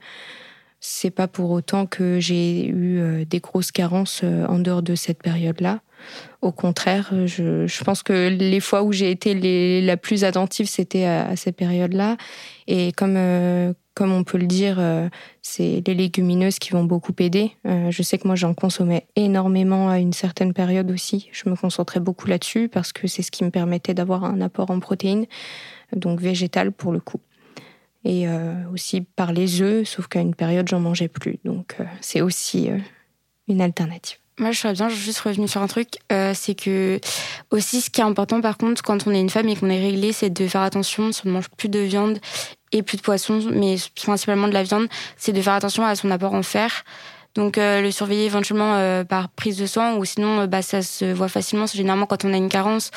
C'est 0.80 1.12
pas 1.12 1.28
pour 1.28 1.52
autant 1.52 1.86
que 1.86 2.20
j'ai 2.20 2.66
eu 2.66 3.00
euh, 3.00 3.26
des 3.26 3.40
grosses 3.40 3.72
carences 3.72 4.22
euh, 4.24 4.46
en 4.48 4.60
dehors 4.60 4.82
de 4.82 4.96
cette 4.96 5.22
période-là. 5.22 5.82
Au 6.42 6.52
contraire, 6.52 7.14
je, 7.28 7.84
pense 7.84 8.02
que 8.02 8.30
les 8.30 8.60
fois 8.60 8.82
où 8.82 8.92
j'ai 8.92 9.12
été 9.12 9.82
la 9.82 9.98
plus 9.98 10.24
attentive, 10.24 10.68
c'était 10.68 11.04
à, 11.06 11.28
à, 11.28 11.36
ces 11.36 11.52
périodes-là. 11.52 12.18
Et 12.66 12.92
comme, 12.94 13.16
comme 13.94 14.14
on 14.14 14.24
peut 14.24 14.38
le 14.38 14.48
dire, 14.48 14.78
euh, 14.80 15.10
c'est 15.42 15.84
les 15.86 15.94
légumineuses 15.94 16.60
qui 16.60 16.72
vont 16.72 16.84
beaucoup 16.84 17.14
aider. 17.20 17.52
Euh, 17.68 17.92
je 17.92 18.04
sais 18.04 18.18
que 18.18 18.28
moi, 18.28 18.36
j'en 18.36 18.54
consommais 18.54 19.08
énormément 19.16 19.90
à 19.90 20.00
une 20.00 20.14
certaine 20.14 20.54
période 20.54 20.90
aussi. 20.92 21.30
Je 21.34 21.50
me 21.50 21.56
concentrais 21.56 22.00
beaucoup 22.00 22.28
là-dessus 22.28 22.70
parce 22.70 22.94
que 22.94 23.08
c'est 23.08 23.22
ce 23.22 23.32
qui 23.32 23.44
me 23.44 23.52
permettait 23.52 23.94
d'avoir 23.94 24.24
un 24.24 24.40
apport 24.40 24.72
en 24.72 24.80
protéines, 24.80 25.26
donc 25.96 26.22
végétal 26.22 26.72
pour 26.72 26.92
le 26.92 27.00
coup. 27.00 27.20
Et 28.04 28.28
euh, 28.28 28.54
aussi 28.74 29.02
par 29.02 29.34
les 29.34 29.62
œufs, 29.62 29.88
sauf 29.88 30.08
qu'à 30.08 30.22
une 30.22 30.36
période, 30.36 30.68
j'en 30.68 30.80
mangeais 30.80 31.10
plus. 31.10 31.40
Donc 31.44 31.76
c'est 32.00 32.22
aussi 32.22 32.70
une 33.48 33.62
alternative. 33.62 34.21
Moi, 34.42 34.52
je 34.52 34.58
serais 34.58 34.74
bien 34.74 34.90
juste 34.90 35.20
revenu 35.20 35.48
sur 35.48 35.62
un 35.62 35.68
truc, 35.68 36.00
c'est 36.34 36.56
que 36.56 37.00
aussi 37.52 37.80
ce 37.80 37.92
qui 37.92 38.02
est 38.02 38.04
important 38.04 38.42
par 38.42 38.58
contre 38.58 38.82
quand 38.82 39.06
on 39.06 39.12
est 39.12 39.20
une 39.22 39.30
femme 39.30 39.48
et 39.48 39.56
qu'on 39.56 39.70
est 39.70 39.80
réglé, 39.80 40.14
c'est 40.14 40.32
de 40.32 40.48
faire 40.48 40.62
attention 40.62 41.12
si 41.12 41.22
on 41.26 41.30
ne 41.30 41.34
mange 41.36 41.48
plus 41.50 41.70
de 41.70 41.78
viande 41.78 42.18
et 42.72 42.82
plus 42.82 42.98
de 42.98 43.04
poisson, 43.04 43.40
mais 43.52 43.76
principalement 43.96 44.48
de 44.48 44.54
la 44.54 44.64
viande, 44.64 44.88
c'est 45.16 45.32
de 45.32 45.40
faire 45.40 45.54
attention 45.54 45.86
à 45.86 45.96
son 45.96 46.10
apport 46.10 46.34
en 46.34 46.42
fer. 46.42 46.84
Donc 47.36 47.58
euh, 47.58 47.82
le 47.82 47.92
surveiller 47.92 48.26
éventuellement 48.26 48.76
euh, 48.76 49.04
par 49.04 49.30
prise 49.30 49.58
de 49.58 49.66
sang 49.66 49.98
ou 49.98 50.06
sinon 50.06 50.42
euh, 50.42 50.48
bah, 50.48 50.62
ça 50.62 50.82
se 50.82 51.06
voit 51.06 51.30
facilement. 51.30 51.66
Généralement 51.66 52.06
quand 52.06 52.26
on 52.26 52.34
a 52.34 52.38
une 52.38 52.50
carence, 52.50 52.92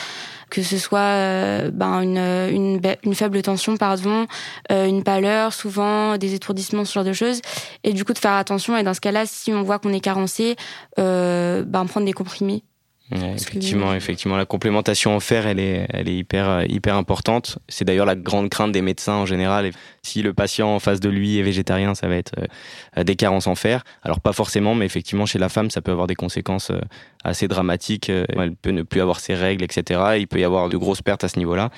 que 0.51 0.63
ce 0.63 0.79
soit 0.79 1.71
bah, 1.71 1.87
une, 2.03 2.19
une, 2.19 2.81
une, 3.03 3.15
faible 3.15 3.43
tension, 3.43 3.77
pardon, 3.77 4.27
une 4.71 5.03
pâleur, 5.03 5.53
souvent 5.53 6.17
des 6.17 6.35
étourdissements, 6.35 6.85
ce 6.85 6.93
genre 6.93 7.05
de 7.05 7.13
choses. 7.13 7.41
Et 7.83 7.93
du 7.93 8.05
coup 8.05 8.13
de 8.13 8.19
faire 8.19 8.35
attention 8.35 8.77
et 8.77 8.83
dans 8.83 8.95
ce 8.95 9.01
cas-là, 9.01 9.27
si 9.27 9.53
on 9.53 9.63
voit 9.63 9.79
qu'on 9.79 9.93
est 9.93 10.01
carencé, 10.01 10.57
bah, 10.97 11.85
prendre 11.89 12.05
des 12.05 12.13
comprimés 12.13 12.63
effectivement, 13.13 13.95
effectivement, 13.95 14.37
la 14.37 14.47
complémentation 14.47 15.15
en 15.15 15.21
fer, 15.21 15.47
elle 15.47 15.61
est, 15.61 15.87
elle 15.91 16.09
est 16.09 16.17
hyper, 16.17 16.49
euh, 16.49 16.65
hyper 16.69 16.97
importante. 16.97 17.59
C'est 17.69 17.85
d'ailleurs 17.85 18.07
la 18.07 18.17
grande 18.17 18.49
crainte 18.49 18.73
des 18.73 18.83
médecins 18.83 19.15
en 19.15 19.27
général. 19.27 19.71
Si 20.03 20.23
le 20.23 20.33
patient 20.33 20.75
en 20.75 20.79
face 20.79 21.01
de 21.01 21.09
lui 21.09 21.39
est 21.39 21.43
végétarien, 21.43 21.95
ça 21.95 22.09
va 22.09 22.17
être 22.17 22.33
euh, 22.97 23.05
des 23.05 23.17
carences 23.17 23.47
en 23.47 23.55
fer. 23.55 23.85
Alors 24.03 24.21
pas 24.21 24.33
forcément, 24.33 24.75
mais 24.75 24.87
effectivement, 24.87 25.27
chez 25.27 25.39
la 25.39 25.49
femme, 25.49 25.71
ça 25.71 25.83
peut 25.83 25.93
avoir 25.93 26.07
des 26.07 26.15
conséquences 26.15 26.71
euh, 26.71 26.81
assez 27.25 27.47
dramatiques. 27.47 28.09
Elle 28.11 28.55
peut 28.55 28.71
ne 28.71 28.83
plus 28.83 29.01
avoir 29.01 29.21
ses 29.21 29.35
règles, 29.35 29.65
etc. 29.65 30.01
Il 30.19 30.27
peut 30.27 30.41
y 30.41 30.45
avoir 30.45 30.69
de 30.69 30.77
grosses 30.77 31.03
pertes 31.03 31.25
à 31.25 31.29
ce 31.29 31.39
niveau-là. 31.39 31.71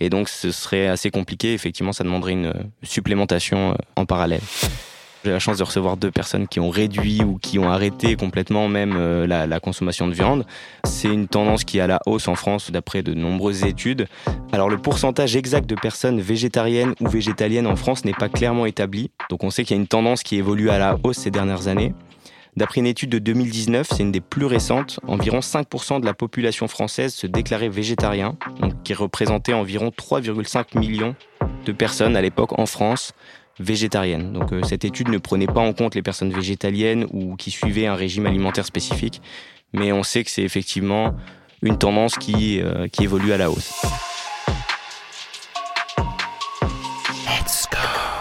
Et 0.00 0.10
donc, 0.10 0.28
ce 0.28 0.50
serait 0.50 0.88
assez 0.88 1.10
compliqué. 1.10 1.54
Effectivement, 1.54 1.92
ça 1.92 2.04
demanderait 2.04 2.32
une 2.32 2.52
supplémentation 2.82 3.76
en 3.96 4.06
parallèle. 4.06 4.40
J'ai 5.24 5.30
la 5.30 5.38
chance 5.38 5.56
de 5.56 5.64
recevoir 5.64 5.96
deux 5.96 6.10
personnes 6.10 6.46
qui 6.46 6.60
ont 6.60 6.68
réduit 6.68 7.22
ou 7.24 7.38
qui 7.38 7.58
ont 7.58 7.70
arrêté 7.70 8.14
complètement 8.14 8.68
même 8.68 8.94
euh, 8.94 9.26
la, 9.26 9.58
consommation 9.58 10.06
de 10.06 10.12
viande. 10.12 10.44
C'est 10.84 11.08
une 11.08 11.28
tendance 11.28 11.64
qui 11.64 11.78
est 11.78 11.80
à 11.80 11.86
la 11.86 11.98
hausse 12.04 12.28
en 12.28 12.34
France 12.34 12.70
d'après 12.70 13.02
de 13.02 13.14
nombreuses 13.14 13.64
études. 13.64 14.06
Alors 14.52 14.68
le 14.68 14.76
pourcentage 14.76 15.34
exact 15.34 15.66
de 15.66 15.76
personnes 15.76 16.20
végétariennes 16.20 16.94
ou 17.00 17.08
végétaliennes 17.08 17.66
en 17.66 17.74
France 17.74 18.04
n'est 18.04 18.12
pas 18.12 18.28
clairement 18.28 18.66
établi. 18.66 19.12
Donc 19.30 19.44
on 19.44 19.50
sait 19.50 19.64
qu'il 19.64 19.74
y 19.74 19.78
a 19.78 19.80
une 19.80 19.88
tendance 19.88 20.22
qui 20.22 20.36
évolue 20.36 20.68
à 20.68 20.78
la 20.78 20.98
hausse 21.02 21.16
ces 21.16 21.30
dernières 21.30 21.68
années. 21.68 21.94
D'après 22.58 22.80
une 22.80 22.86
étude 22.86 23.08
de 23.08 23.18
2019, 23.18 23.88
c'est 23.90 24.02
une 24.02 24.12
des 24.12 24.20
plus 24.20 24.44
récentes, 24.44 25.00
environ 25.08 25.38
5% 25.38 26.00
de 26.00 26.06
la 26.06 26.14
population 26.14 26.68
française 26.68 27.14
se 27.14 27.26
déclarait 27.26 27.70
végétarien, 27.70 28.36
donc 28.60 28.74
qui 28.84 28.92
représentait 28.92 29.54
environ 29.54 29.88
3,5 29.88 30.78
millions 30.78 31.16
de 31.64 31.72
personnes 31.72 32.14
à 32.14 32.20
l'époque 32.20 32.56
en 32.58 32.66
France 32.66 33.14
végétarienne. 33.58 34.32
Donc 34.32 34.52
euh, 34.52 34.62
cette 34.64 34.84
étude 34.84 35.08
ne 35.08 35.18
prenait 35.18 35.46
pas 35.46 35.60
en 35.60 35.72
compte 35.72 35.94
les 35.94 36.02
personnes 36.02 36.32
végétaliennes 36.32 37.06
ou 37.12 37.36
qui 37.36 37.50
suivaient 37.50 37.86
un 37.86 37.94
régime 37.94 38.26
alimentaire 38.26 38.66
spécifique, 38.66 39.20
mais 39.72 39.92
on 39.92 40.02
sait 40.02 40.24
que 40.24 40.30
c'est 40.30 40.42
effectivement 40.42 41.14
une 41.62 41.78
tendance 41.78 42.16
qui, 42.16 42.60
euh, 42.60 42.88
qui 42.88 43.04
évolue 43.04 43.32
à 43.32 43.38
la 43.38 43.50
hausse. 43.50 43.72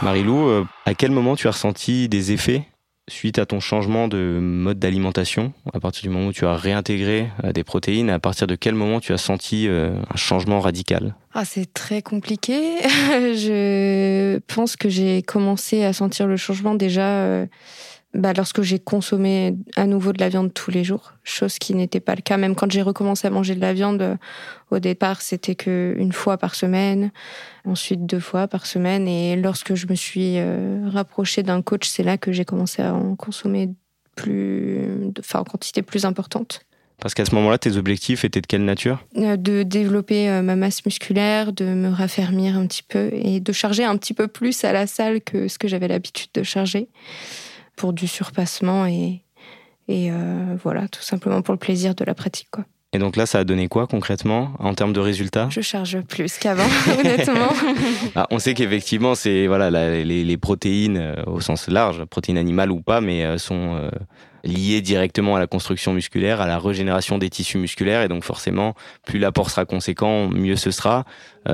Marilou, 0.02 0.50
euh, 0.50 0.65
à 0.86 0.93
quel 0.93 1.12
moment 1.12 1.36
tu 1.36 1.48
as 1.48 1.52
ressenti 1.52 2.10
des 2.10 2.34
effets 2.34 2.67
suite 3.10 3.38
à 3.38 3.46
ton 3.46 3.60
changement 3.60 4.08
de 4.08 4.39
mode 4.42 4.80
d'alimentation, 4.80 5.54
à 5.74 5.80
partir 5.80 6.04
du 6.04 6.10
moment 6.10 6.28
où 6.28 6.34
tu 6.34 6.46
as 6.46 6.56
réintégré 6.56 7.30
euh, 7.44 7.52
des 7.52 7.63
protéines, 7.63 8.10
à 8.10 8.20
partir 8.20 8.48
de 8.48 8.56
quel 8.56 8.76
moment 8.76 9.00
tu 9.00 9.13
as 9.13 9.18
senti 9.18 9.68
euh, 9.68 9.96
un 10.10 10.16
changement 10.16 10.60
radical? 10.60 11.16
Ah, 11.34 11.46
C'est 11.46 11.74
très 11.74 12.02
compliqué. 12.02 12.78
je 12.84 14.39
pense 14.48 14.76
que 14.76 14.89
j'ai 14.89 15.22
commencé 15.22 15.84
à 15.84 15.92
sentir 15.94 16.28
le 16.28 16.38
changement 16.38 16.76
déjà 16.76 17.08
euh, 17.08 17.46
bah, 18.13 18.34
lorsque 18.34 18.62
j'ai 18.62 18.78
consommé 18.78 19.56
à 19.76 19.88
nouveau 19.88 20.13
de 20.13 20.19
la 20.19 20.30
viande 20.30 20.54
tous 20.54 20.69
les 20.69 20.84
jours, 20.84 21.13
chose 21.23 21.58
qui 21.58 21.73
n'était 21.73 21.99
pas 21.99 22.13
le 22.13 22.21
cas. 22.21 22.38
Même 22.38 22.54
quand 22.54 22.71
j'ai 22.71 22.84
recommencé 22.84 23.26
à 23.26 23.32
manger 23.32 23.56
de 23.56 23.62
la 23.62 23.73
viande, 23.73 24.19
au 24.69 24.78
départ, 24.78 25.21
c'était 25.21 25.56
que 25.56 25.95
une 25.97 26.12
fois 26.12 26.38
par 26.38 26.54
semaine, 26.54 27.12
ensuite 27.65 28.06
deux 28.06 28.19
fois 28.19 28.47
par 28.47 28.67
semaine. 28.67 29.08
Et 29.08 29.36
lorsque 29.36 29.73
je 29.73 29.88
me 29.88 29.95
suis 29.95 30.38
euh, 30.38 30.88
rapprochée 30.91 31.41
d'un 31.41 31.63
coach, 31.63 31.88
c'est 31.88 32.04
là 32.04 32.19
que 32.19 32.32
j'ai 32.32 32.45
commencé 32.45 32.84
à 32.84 32.93
en 32.93 33.15
consommer 33.15 33.69
plus, 34.15 35.12
enfin, 35.19 35.39
en 35.39 35.43
quantité 35.43 35.82
plus 35.82 36.06
importante. 36.06 36.62
Parce 36.99 37.15
qu'à 37.15 37.26
ce 37.26 37.34
moment-là, 37.34 37.58
tes 37.58 37.78
objectifs 37.78 38.23
étaient 38.23 38.41
de 38.41 38.45
quelle 38.45 38.63
nature? 38.63 39.04
De 39.15 39.63
développer 39.63 40.30
ma 40.41 40.56
masse 40.56 40.86
musculaire, 40.86 41.52
de 41.52 41.65
me 41.65 41.89
raffermir 41.89 42.56
un 42.56 42.67
petit 42.67 42.84
peu 42.84 43.10
et 43.12 43.39
de 43.39 43.52
charger 43.52 43.84
un 43.84 43.97
petit 43.97 44.13
peu 44.13 44.28
plus 44.28 44.63
à 44.63 44.71
la 44.71 44.86
salle 44.86 45.19
que 45.21 45.47
ce 45.47 45.58
que 45.58 45.67
j'avais 45.67 45.88
l'habitude 45.88 46.30
de 46.36 46.43
charger 46.43 46.88
pour 47.76 47.94
du 47.94 48.08
surpassement 48.08 48.86
et, 48.86 49.24
et 49.88 50.12
voilà, 50.62 50.88
tout 50.88 51.02
simplement 51.02 51.42
pour 51.42 51.54
le 51.54 51.60
plaisir 51.60 51.96
de 51.96 52.04
la 52.04 52.14
pratique. 52.14 52.50
Quoi. 52.52 52.66
Et 52.94 53.00
donc 53.00 53.16
là, 53.16 53.26
ça 53.26 53.40
a 53.40 53.44
donné 53.44 53.68
quoi 53.68 53.88
concrètement 53.88 54.54
en 54.60 54.76
termes 54.76 54.94
de 54.94 55.00
résultats? 55.00 55.48
Je 55.50 55.62
charge 55.62 56.02
plus 56.02 56.38
qu'avant, 56.38 56.64
honnêtement. 57.00 57.34
Ah, 58.16 58.28
on 58.30 58.38
sait 58.38 58.54
qu'effectivement, 58.54 59.16
c'est 59.16 59.48
voilà, 59.48 59.72
les, 59.72 60.38
protéines 60.38 60.98
euh, 60.98 61.24
au 61.26 61.42
sens 61.42 61.68
large, 61.68 62.06
protéines 62.06 62.38
animales 62.38 62.72
ou 62.72 62.80
pas, 62.82 63.02
mais 63.02 63.24
euh, 63.24 63.38
sont 63.40 63.76
euh, 63.76 63.90
liées 64.44 64.82
directement 64.82 65.36
à 65.36 65.40
la 65.40 65.48
construction 65.48 65.94
musculaire, 65.94 66.42
à 66.42 66.48
la 66.48 66.60
régénération 66.60 67.18
des 67.18 67.30
tissus 67.30 67.58
musculaires, 67.58 68.04
et 68.04 68.08
donc 68.08 68.24
forcément, 68.24 68.76
plus 69.06 69.18
l'apport 69.18 69.50
sera 69.50 69.66
conséquent, 69.66 70.30
mieux 70.30 70.56
ce 70.56 70.70
sera, 70.70 71.06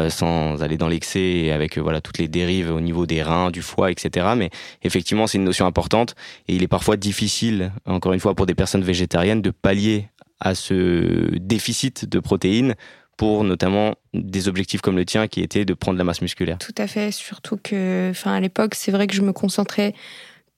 sans 0.10 0.62
aller 0.62 0.78
dans 0.78 0.88
l'excès 0.88 1.21
et 1.21 1.52
avec 1.52 1.78
voilà 1.78 2.02
toutes 2.02 2.17
les 2.17 2.28
dérives 2.28 2.71
au 2.71 2.82
niveau 2.82 3.06
des 3.06 3.21
reins, 3.21 3.52
du 3.52 3.62
foie, 3.62 3.91
etc. 3.91 4.28
Mais 4.36 4.49
effectivement, 4.84 5.28
c'est 5.28 5.38
une 5.38 5.43
notion 5.43 5.65
importante, 5.65 6.15
et 6.47 6.56
il 6.56 6.63
est 6.63 6.67
parfois 6.67 6.97
difficile, 6.97 7.71
encore 7.86 8.13
une 8.13 8.19
fois, 8.19 8.34
pour 8.34 8.47
des 8.47 8.56
personnes 8.56 8.84
végétariennes, 8.84 9.41
de 9.41 9.52
pallier 9.52 10.10
à 10.39 10.56
ce 10.56 11.36
déficit 11.38 12.06
de 12.08 12.19
protéines 12.19 12.75
pour 13.17 13.43
notamment 13.43 13.95
des 14.13 14.47
objectifs 14.47 14.80
comme 14.80 14.95
le 14.95 15.04
tien 15.04 15.28
qui 15.28 15.41
était 15.41 15.65
de 15.65 15.73
prendre 15.73 15.97
la 15.97 16.06
masse 16.06 16.21
musculaire. 16.21 16.58
Tout 16.58 16.75
à 16.78 16.88
fait, 16.88 17.12
surtout 17.12 17.58
que 17.62 18.10
enfin 18.12 18.34
à 18.34 18.39
l'époque, 18.39 18.75
c'est 18.75 18.91
vrai 18.91 19.08
que 19.08 19.13
je 19.13 19.21
me 19.21 19.34
concentrais 19.34 19.93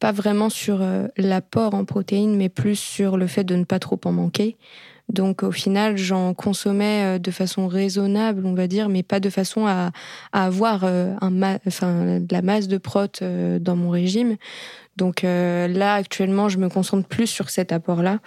pas 0.02 0.12
vraiment 0.12 0.50
sur 0.50 0.82
euh, 0.82 1.08
l'apport 1.18 1.74
en 1.74 1.86
protéines 1.86 2.36
mais 2.36 2.50
plus 2.50 2.76
sur 2.76 3.18
le 3.18 3.28
fait 3.28 3.44
de 3.44 3.56
ne 3.56 3.64
pas 3.64 3.80
trop 3.80 4.00
en 4.06 4.12
manquer. 4.12 4.58
Donc 5.10 5.42
au 5.42 5.52
final, 5.52 5.98
j'en 5.98 6.36
consommais 6.36 7.16
euh, 7.16 7.20
de 7.20 7.32
façon 7.32 7.68
raisonnable, 7.68 8.46
on 8.46 8.54
va 8.54 8.68
dire, 8.68 8.90
mais 8.90 9.02
pas 9.02 9.20
de 9.20 9.30
façon 9.32 9.66
à, 9.66 9.92
avoir 10.32 10.84
euh, 10.84 11.16
un 11.22 11.32
de 11.32 12.32
la 12.32 12.42
masse 12.44 12.68
de 12.68 12.78
prot 12.78 13.22
dans 13.22 13.76
mon 13.76 13.90
régime. 13.90 14.38
Donc 14.98 15.24
là, 15.24 15.96
actuellement, 15.96 16.50
je 16.50 16.58
me 16.58 16.68
concentre 16.68 17.08
plus 17.08 17.26
sur 17.26 17.50
cet 17.50 17.72
apport-là. 17.72 18.20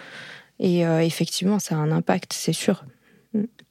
Et 0.59 0.85
euh, 0.85 1.01
effectivement, 1.01 1.59
ça 1.59 1.75
a 1.75 1.77
un 1.79 1.91
impact, 1.91 2.33
c'est 2.33 2.53
sûr. 2.53 2.83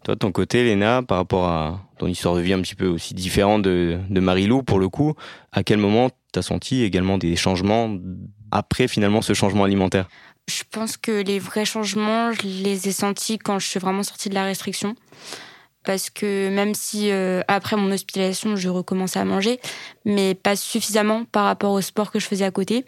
Toi, 0.04 0.16
ton 0.16 0.32
côté, 0.32 0.64
Léna, 0.64 1.02
par 1.02 1.16
rapport 1.16 1.48
à 1.48 1.80
ton 1.98 2.06
histoire 2.06 2.34
de 2.34 2.40
vie 2.40 2.52
un 2.52 2.60
petit 2.60 2.74
peu 2.74 2.86
aussi 2.86 3.14
différente 3.14 3.62
de, 3.62 3.98
de 4.10 4.20
Marie-Lou, 4.20 4.62
pour 4.62 4.78
le 4.78 4.88
coup, 4.88 5.14
à 5.52 5.62
quel 5.62 5.78
moment 5.78 6.10
tu 6.32 6.38
as 6.38 6.42
senti 6.42 6.82
également 6.82 7.16
des 7.16 7.36
changements 7.36 7.96
après 8.50 8.86
finalement 8.86 9.22
ce 9.22 9.32
changement 9.32 9.64
alimentaire? 9.64 10.08
Je 10.46 10.62
pense 10.70 10.98
que 10.98 11.22
les 11.22 11.38
vrais 11.38 11.64
changements, 11.64 12.32
je 12.32 12.42
les 12.42 12.88
ai 12.88 12.92
sentis 12.92 13.38
quand 13.38 13.58
je 13.58 13.66
suis 13.66 13.80
vraiment 13.80 14.02
sortie 14.02 14.28
de 14.28 14.34
la 14.34 14.44
restriction. 14.44 14.94
Parce 15.84 16.08
que 16.08 16.48
même 16.48 16.74
si 16.74 17.10
euh, 17.10 17.42
après 17.46 17.76
mon 17.76 17.90
hospitalisation, 17.92 18.56
je 18.56 18.68
recommençais 18.70 19.18
à 19.18 19.24
manger, 19.24 19.60
mais 20.04 20.34
pas 20.34 20.56
suffisamment 20.56 21.24
par 21.24 21.44
rapport 21.44 21.72
au 21.72 21.80
sport 21.82 22.10
que 22.10 22.18
je 22.18 22.26
faisais 22.26 22.44
à 22.44 22.50
côté. 22.50 22.86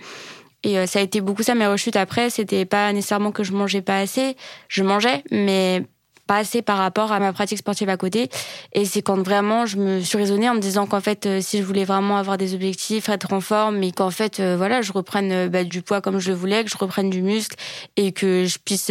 Et 0.67 0.79
euh, 0.79 0.87
ça 0.87 0.99
a 0.99 1.03
été 1.03 1.21
beaucoup 1.21 1.45
ça, 1.45 1.55
mes 1.55 1.67
rechutes 1.67 1.95
après. 1.95 2.29
C'était 2.29 2.65
pas 2.65 2.93
nécessairement 2.93 3.31
que 3.31 3.45
je 3.45 3.53
mangeais 3.53 3.83
pas 3.83 3.99
assez. 3.99 4.37
Je 4.69 4.83
mangeais, 4.83 5.23
mais 5.31 5.85
pas 6.27 6.39
assez 6.39 6.61
par 6.61 6.79
rapport 6.79 7.13
à 7.13 7.21
ma 7.21 7.33
pratique 7.33 7.59
sportive 7.59 7.89
à 7.89 7.97
côté. 7.97 8.29
Et 8.73 8.85
c'est 8.85 9.01
quand 9.01 9.23
vraiment 9.23 9.65
je 9.65 9.77
me 9.77 10.01
suis 10.01 10.19
raisonnée 10.19 10.51
en 10.51 10.55
me 10.55 10.59
disant 10.59 10.87
qu'en 10.87 11.01
fait, 11.01 11.25
euh, 11.27 11.41
si 11.41 11.59
je 11.59 11.63
voulais 11.63 11.85
vraiment 11.85 12.17
avoir 12.17 12.37
des 12.37 12.53
objectifs, 12.53 13.09
être 13.09 13.33
en 13.33 13.41
forme, 13.41 13.79
mais 13.79 13.93
qu'en 13.93 14.11
fait, 14.11 14.41
euh, 14.41 14.57
voilà, 14.57 14.83
je 14.83 14.91
reprenne 14.91 15.47
bah, 15.47 15.63
du 15.63 15.83
poids 15.83 16.01
comme 16.01 16.19
je 16.19 16.33
voulais, 16.33 16.65
que 16.65 16.71
je 16.71 16.77
reprenne 16.77 17.11
du 17.11 17.23
muscle 17.23 17.55
et 17.97 18.11
que 18.11 18.45
je 18.45 18.59
puisse 18.59 18.91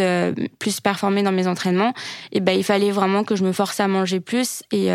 plus 0.60 0.80
performer 0.80 1.24
dans 1.24 1.34
mes 1.34 1.46
entraînements, 1.46 1.94
et 2.32 2.40
ben 2.40 2.54
il 2.54 2.64
fallait 2.64 2.92
vraiment 2.92 3.26
que 3.26 3.36
je 3.36 3.44
me 3.44 3.52
force 3.52 3.82
à 3.82 3.90
manger 3.90 4.22
plus. 4.22 4.64
Et 4.72 4.88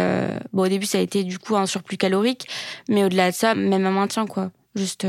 bon, 0.55 0.63
au 0.63 0.69
début, 0.69 0.87
ça 0.87 0.97
a 0.97 1.03
été 1.03 1.25
du 1.25 1.39
coup 1.39 1.57
un 1.57 1.67
surplus 1.67 1.99
calorique, 1.99 2.49
mais 2.89 3.05
au-delà 3.05 3.33
de 3.33 3.37
ça, 3.37 3.55
même 3.55 3.85
un 3.85 3.91
maintien, 3.91 4.27
quoi. 4.27 4.51
Juste 4.75 5.07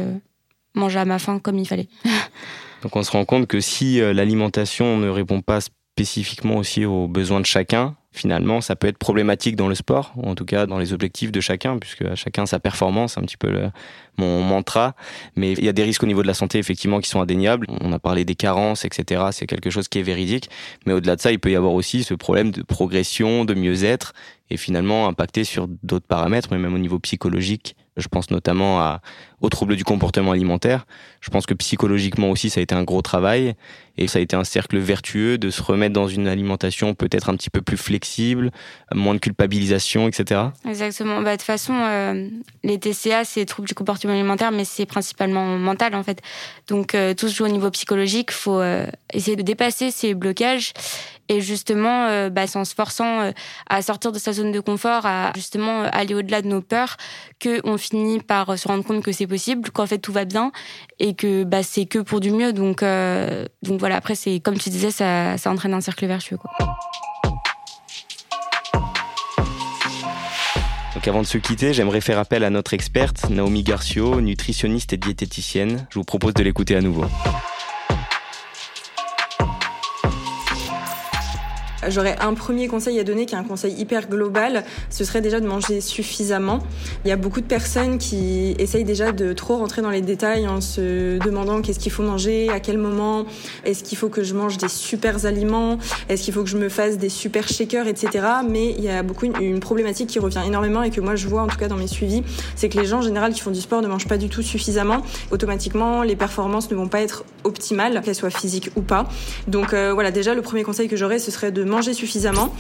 manger 0.74 1.00
à 1.00 1.06
ma 1.06 1.20
faim 1.20 1.40
comme 1.40 1.58
il 1.58 1.68
fallait. 1.68 1.88
Donc 2.82 2.96
on 2.96 3.04
se 3.04 3.12
rend 3.12 3.26
compte 3.26 3.48
que 3.48 3.60
si 3.60 4.02
euh, 4.02 4.14
l'alimentation 4.14 4.98
ne 4.98 5.10
répond 5.10 5.42
pas 5.42 5.60
spécifiquement 5.62 6.58
aussi 6.58 6.86
aux 6.86 7.08
besoins 7.08 7.40
de 7.40 7.46
chacun, 7.46 7.96
finalement, 8.12 8.60
ça 8.60 8.76
peut 8.76 8.88
être 8.88 8.98
problématique 8.98 9.56
dans 9.56 9.68
le 9.68 9.76
sport, 9.76 10.14
ou 10.16 10.28
en 10.28 10.36
tout 10.36 10.46
cas 10.46 10.66
dans 10.66 10.78
les 10.78 10.94
objectifs 10.94 11.32
de 11.32 11.40
chacun, 11.40 11.78
puisque 11.78 12.16
chacun 12.16 12.46
sa 12.46 12.60
performance, 12.60 13.18
un 13.18 13.22
petit 13.22 13.38
peu 13.38 13.70
mon 14.18 14.42
mantra. 14.42 14.96
Mais 15.36 15.54
il 15.54 15.64
y 15.64 15.70
a 15.70 15.74
des 15.74 15.84
risques 15.84 16.04
au 16.04 16.08
niveau 16.08 16.22
de 16.22 16.28
la 16.28 16.34
santé, 16.34 16.60
effectivement, 16.60 17.00
qui 17.00 17.10
sont 17.10 17.22
indéniables. 17.22 17.68
On 17.82 17.92
a 17.94 18.00
parlé 18.00 18.26
des 18.26 18.36
carences, 18.36 18.84
etc. 18.84 19.28
C'est 19.32 19.48
quelque 19.48 19.70
chose 19.70 19.88
qui 19.88 20.00
est 20.00 20.04
véridique. 20.04 20.50
Mais 20.86 20.94
au-delà 20.94 21.16
de 21.16 21.22
ça, 21.22 21.32
il 21.32 21.40
peut 21.40 21.52
y 21.52 21.56
avoir 21.56 21.74
aussi 21.74 22.04
ce 22.04 22.14
problème 22.14 22.52
de 22.52 22.64
progression, 22.64 23.46
de 23.46 23.54
mieux-être, 23.54 24.14
et 24.50 24.58
finalement 24.58 25.08
impacter 25.08 25.46
sur 25.46 25.68
d'autres 25.84 26.08
paramètres, 26.08 26.50
mais 26.52 26.58
même 26.58 26.74
au 26.74 26.80
niveau 26.80 27.00
psychologique 27.00 27.76
je 27.98 28.08
pense 28.08 28.32
notamment 28.32 28.80
à, 28.80 29.02
aux 29.42 29.50
troubles 29.50 29.76
du 29.76 29.84
comportement 29.84 30.32
alimentaire. 30.32 30.86
Je 31.20 31.30
pense 31.30 31.46
que 31.46 31.54
psychologiquement 31.54 32.30
aussi, 32.30 32.50
ça 32.50 32.60
a 32.60 32.64
été 32.64 32.76
un 32.76 32.84
gros 32.84 33.02
travail 33.02 33.56
et 33.98 34.08
ça 34.08 34.20
a 34.20 34.22
été 34.22 34.36
un 34.36 34.44
cercle 34.44 34.78
vertueux 34.78 35.38
de 35.38 35.50
se 35.50 35.62
remettre 35.62 35.94
dans 35.94 36.08
une 36.08 36.28
alimentation 36.28 36.94
peut-être 36.94 37.30
un 37.30 37.36
petit 37.36 37.50
peu 37.50 37.62
plus 37.62 37.78
flexible, 37.78 38.52
moins 38.94 39.14
de 39.14 39.20
culpabilisation, 39.20 40.08
etc. 40.08 40.42
Exactement. 40.68 41.22
Bah, 41.22 41.32
de 41.32 41.38
toute 41.38 41.42
façon, 41.42 41.74
euh, 41.74 42.28
les 42.64 42.80
TCA, 42.80 43.26
c'est 43.26 43.46
troubles 43.46 43.68
du 43.68 43.76
comportement 43.76 44.14
alimentaire, 44.14 44.52
mais 44.52 44.66
c'est 44.66 44.86
principalement 44.86 45.58
mental 45.58 45.96
en 45.96 46.04
fait. 46.04 46.22
Donc 46.68 46.96
euh, 46.96 47.14
tout 47.14 47.28
se 47.28 47.36
joue 47.36 47.46
au 47.46 47.50
niveau 47.50 47.70
psychologique. 47.72 48.30
Il 48.32 48.36
faut 48.36 48.60
euh, 48.60 48.86
essayer 49.14 49.36
de 49.36 49.44
dépasser 49.44 49.92
ces 49.92 50.14
blocages 50.14 50.74
et 51.32 51.40
justement, 51.40 52.08
euh, 52.08 52.30
bah, 52.30 52.46
c'est 52.46 52.60
en 52.60 52.66
se 52.66 52.76
forçant 52.76 53.22
euh, 53.22 53.32
à 53.70 53.82
sortir 53.82 54.12
de 54.12 54.20
sa 54.20 54.34
zone 54.34 54.52
de 54.52 54.60
confort, 54.60 55.06
à 55.06 55.32
justement 55.34 55.84
aller 55.84 56.14
au-delà 56.14 56.42
de 56.42 56.48
nos 56.50 56.60
peurs, 56.60 56.98
qu'on 57.42 57.78
finit 57.78 58.20
par 58.20 58.60
se 58.60 58.68
rendre 58.68 58.84
compte 58.84 59.02
que 59.02 59.14
c'est 59.14 59.28
qu'en 59.74 59.86
fait 59.86 60.00
tout 60.00 60.12
va 60.12 60.26
bien 60.26 60.52
et 61.00 61.14
que 61.14 61.44
bah, 61.44 61.64
c'est 61.64 61.86
que 61.86 62.00
pour 62.00 62.20
du 62.20 62.32
mieux. 62.32 62.54
Donc, 62.54 62.82
donc 62.82 63.80
voilà, 63.80 63.96
après, 63.96 64.16
c'est 64.16 64.40
comme 64.40 64.58
tu 64.58 64.70
disais, 64.70 64.92
ça, 64.92 65.38
ça 65.38 65.52
entraîne 65.52 65.74
un 65.74 65.82
cercle 65.82 66.06
vertueux. 66.06 66.38
Quoi. 66.38 66.52
Donc 71.02 71.08
avant 71.08 71.22
de 71.22 71.28
se 71.28 71.40
quitter, 71.40 71.74
j'aimerais 71.74 72.00
faire 72.00 72.20
appel 72.20 72.44
à 72.44 72.52
notre 72.52 72.76
experte, 72.76 73.28
Naomi 73.32 73.64
Garcio, 73.64 74.22
nutritionniste 74.22 74.94
et 74.94 74.98
diététicienne. 74.98 75.88
Je 75.90 75.98
vous 75.98 76.06
propose 76.06 76.36
de 76.36 76.44
l'écouter 76.44 76.76
à 76.76 76.82
nouveau. 76.82 77.06
J'aurais 81.90 82.18
un 82.20 82.34
premier 82.34 82.68
conseil 82.68 83.00
à 83.00 83.04
donner 83.04 83.26
qui 83.26 83.36
est 83.36 83.38
un 83.38 83.44
conseil 83.44 83.74
hyper 83.74 84.08
global, 84.08 84.64
ce 84.90 85.04
serait 85.04 85.22
déjà 85.22 85.40
de 85.40 85.48
manger 85.48 85.82
suffisamment. 85.82 86.60
Il 87.06 87.10
y 87.10 87.12
a 87.12 87.16
beaucoup 87.16 87.42
de 87.42 87.46
personnes 87.46 87.98
qui 87.98 88.56
essayent 88.60 88.84
déjà 88.84 89.12
de 89.12 89.34
trop 89.34 89.58
rentrer 89.58 89.82
dans 89.82 89.90
les 89.90 90.02
détails 90.02 90.48
en 90.48 90.62
se 90.62 91.18
demandant 91.20 91.62
qu'est-ce 91.62 91.80
qu'il 91.80 91.92
faut 91.92 92.04
manger, 92.04 92.50
à 92.50 92.60
quel 92.60 92.78
moment, 92.78 93.26
est-ce 93.66 93.84
qu'il 93.84 93.98
faut 93.98 94.10
que 94.10 94.24
je 94.24 94.34
mange 94.34 94.58
des 94.58 94.70
super 94.70 95.26
aliments, 95.26 95.78
est-ce 96.10 96.24
qu'il 96.24 96.34
faut 96.34 96.44
que 96.44 96.50
je 96.50 96.58
me 96.58 96.70
fasse 96.70 96.98
des 96.98 97.10
super 97.10 97.48
shakers, 97.48 97.88
etc. 97.88 98.26
Mais 98.48 98.72
il 98.72 98.84
y 98.84 98.90
a 98.90 99.04
beaucoup 99.04 99.26
une, 99.26 99.60
problématique 99.60 100.10
qui 100.10 100.20
revient 100.20 100.42
énormément 100.46 100.82
et 100.84 100.90
que 100.90 101.02
moi 101.02 101.16
je 101.16 101.28
vois 101.28 101.42
en 101.42 101.48
tout 101.48 101.58
cas 101.58 101.68
dans 101.68 101.76
mes 101.76 101.88
suivis, 101.88 102.24
c'est 102.56 102.70
que 102.70 102.78
les 102.80 102.86
gens 102.86 103.00
en 103.00 103.02
général 103.02 103.34
qui 103.34 103.42
font 103.42 103.52
du 103.52 103.62
sport 103.62 103.82
ne 103.82 103.88
mangent 103.88 104.08
pas 104.08 104.18
du 104.18 104.30
tout 104.30 104.42
suffisamment. 104.42 105.02
Automatiquement, 105.30 106.04
les 106.04 106.16
performances 106.16 106.72
ne 106.72 106.76
vont 106.76 106.88
pas 106.88 107.02
être 107.02 107.26
optimales, 107.44 108.02
qu'elles 108.04 108.16
soient 108.16 108.30
physiques 108.30 108.72
ou 108.76 108.82
pas. 108.82 109.08
Donc 109.48 109.74
euh, 109.74 109.94
voilà, 109.94 110.12
déjà 110.12 110.34
le 110.34 110.42
premier 110.42 110.64
conseil 110.64 110.88
que 110.88 110.96
j'aurais, 110.96 111.20
ce 111.20 111.32
serait 111.32 111.52
de 111.52 111.64
manger 111.72 111.94
suffisamment. 111.94 112.54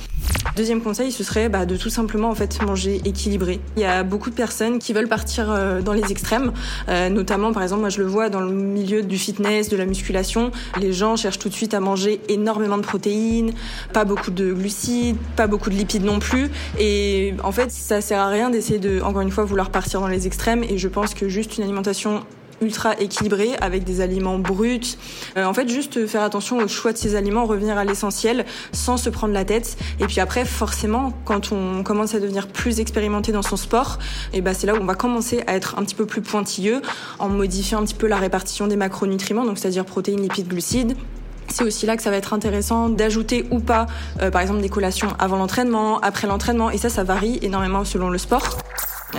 Deuxième 0.56 0.82
conseil, 0.82 1.12
ce 1.12 1.24
serait 1.24 1.50
bah, 1.50 1.65
de 1.65 1.78
tout 1.78 1.89
simplement 1.89 2.30
en 2.30 2.36
fait 2.36 2.62
manger 2.63 3.02
équilibré. 3.06 3.60
Il 3.76 3.84
y 3.84 3.86
a 3.86 4.04
beaucoup 4.04 4.30
de 4.30 4.36
personnes 4.36 4.80
qui 4.80 4.93
veulent 4.93 5.08
partir 5.08 5.50
euh, 5.50 5.82
dans 5.82 5.93
les 5.93 6.12
extrêmes, 6.12 6.52
euh, 6.89 7.10
notamment 7.10 7.54
par 7.54 7.63
exemple 7.63 7.82
moi 7.82 7.89
je 7.89 8.00
le 8.00 8.06
vois 8.06 8.30
dans 8.30 8.39
le 8.39 8.52
milieu 8.52 9.02
du 9.04 9.17
fitness, 9.17 9.69
de 9.69 9.78
la 9.78 9.86
musculation. 9.86 10.52
Les 10.80 10.93
gens 10.93 11.15
cherchent 11.15 11.39
tout 11.39 11.50
de 11.50 11.54
suite 11.54 11.74
à 11.74 11.80
manger 11.80 12.21
énormément 12.28 12.78
de 12.78 12.84
protéines, 12.84 13.54
pas 13.93 14.06
beaucoup 14.06 14.32
de 14.32 14.52
glucides, 14.54 15.17
pas 15.36 15.47
beaucoup 15.47 15.69
de 15.69 15.76
lipides 15.76 16.06
non 16.06 16.19
plus. 16.19 16.50
Et 16.80 17.34
en 17.43 17.52
fait 17.52 17.71
ça 17.71 18.02
sert 18.02 18.19
à 18.19 18.30
rien 18.30 18.50
d'essayer 18.50 18.80
de 18.80 19.02
encore 19.02 19.21
une 19.21 19.32
fois 19.32 19.43
vouloir 19.43 19.69
partir 19.69 20.02
dans 20.02 20.08
les 20.08 20.28
extrêmes. 20.28 20.63
Et 20.63 20.78
je 20.78 20.88
pense 20.88 21.13
que 21.13 21.30
juste 21.30 21.58
une 21.58 21.63
alimentation 21.63 22.24
ultra 22.62 23.00
équilibré 23.00 23.56
avec 23.60 23.84
des 23.84 24.02
aliments 24.02 24.39
bruts. 24.39 24.97
Euh, 25.38 25.45
en 25.45 25.54
fait, 25.54 25.67
juste 25.67 26.06
faire 26.08 26.21
attention 26.21 26.58
au 26.60 26.67
choix 26.67 26.93
de 26.93 26.97
ces 26.97 27.15
aliments, 27.15 27.45
revenir 27.45 27.78
à 27.78 27.84
l'essentiel 27.84 28.45
sans 28.71 28.97
se 28.97 29.10
prendre 29.10 29.34
la 29.34 29.45
tête. 29.45 29.78
Et 30.00 30.06
puis 30.06 30.19
après, 30.19 30.45
forcément, 30.45 31.13
quand 31.26 31.52
on 31.52 31.84
commence 31.84 32.15
à 32.15 32.19
devenir 32.19 32.47
plus 32.47 32.80
expérimenté 32.80 33.32
dans 33.32 33.41
son 33.41 33.58
sport, 33.58 34.00
et 34.34 34.38
eh 34.38 34.41
ben 34.41 34.54
c'est 34.54 34.67
là 34.67 34.76
où 34.76 34.78
on 34.78 34.86
va 34.86 34.95
commencer 34.95 35.43
à 35.47 35.56
être 35.56 35.78
un 35.78 35.84
petit 35.84 35.95
peu 35.95 36.06
plus 36.06 36.21
pointilleux 36.21 36.82
en 37.19 37.30
modifiant 37.30 37.80
un 37.80 37.84
petit 37.84 37.93
peu 37.95 38.08
la 38.08 38.17
répartition 38.17 38.67
des 38.67 38.76
macronutriments, 38.76 39.45
donc 39.45 39.58
c'est-à-dire 39.58 39.86
protéines, 39.86 40.21
lipides, 40.21 40.47
glucides. 40.47 40.95
C'est 41.47 41.63
aussi 41.65 41.86
là 41.86 41.97
que 41.97 42.04
ça 42.04 42.10
va 42.10 42.15
être 42.15 42.34
intéressant 42.34 42.88
d'ajouter 42.88 43.45
ou 43.52 43.60
pas, 43.60 43.88
euh, 44.21 44.32
par 44.32 44.41
exemple, 44.41 44.62
des 44.62 44.69
collations 44.69 45.10
avant 45.19 45.38
l'entraînement, 45.38 46.00
après 46.00 46.28
l'entraînement, 46.28 46.71
et 46.71 46.78
ça, 46.78 46.89
ça 46.89 47.04
varie 47.04 47.39
énormément 47.41 47.84
selon 47.84 48.10
le 48.10 48.17
sport. 48.17 48.58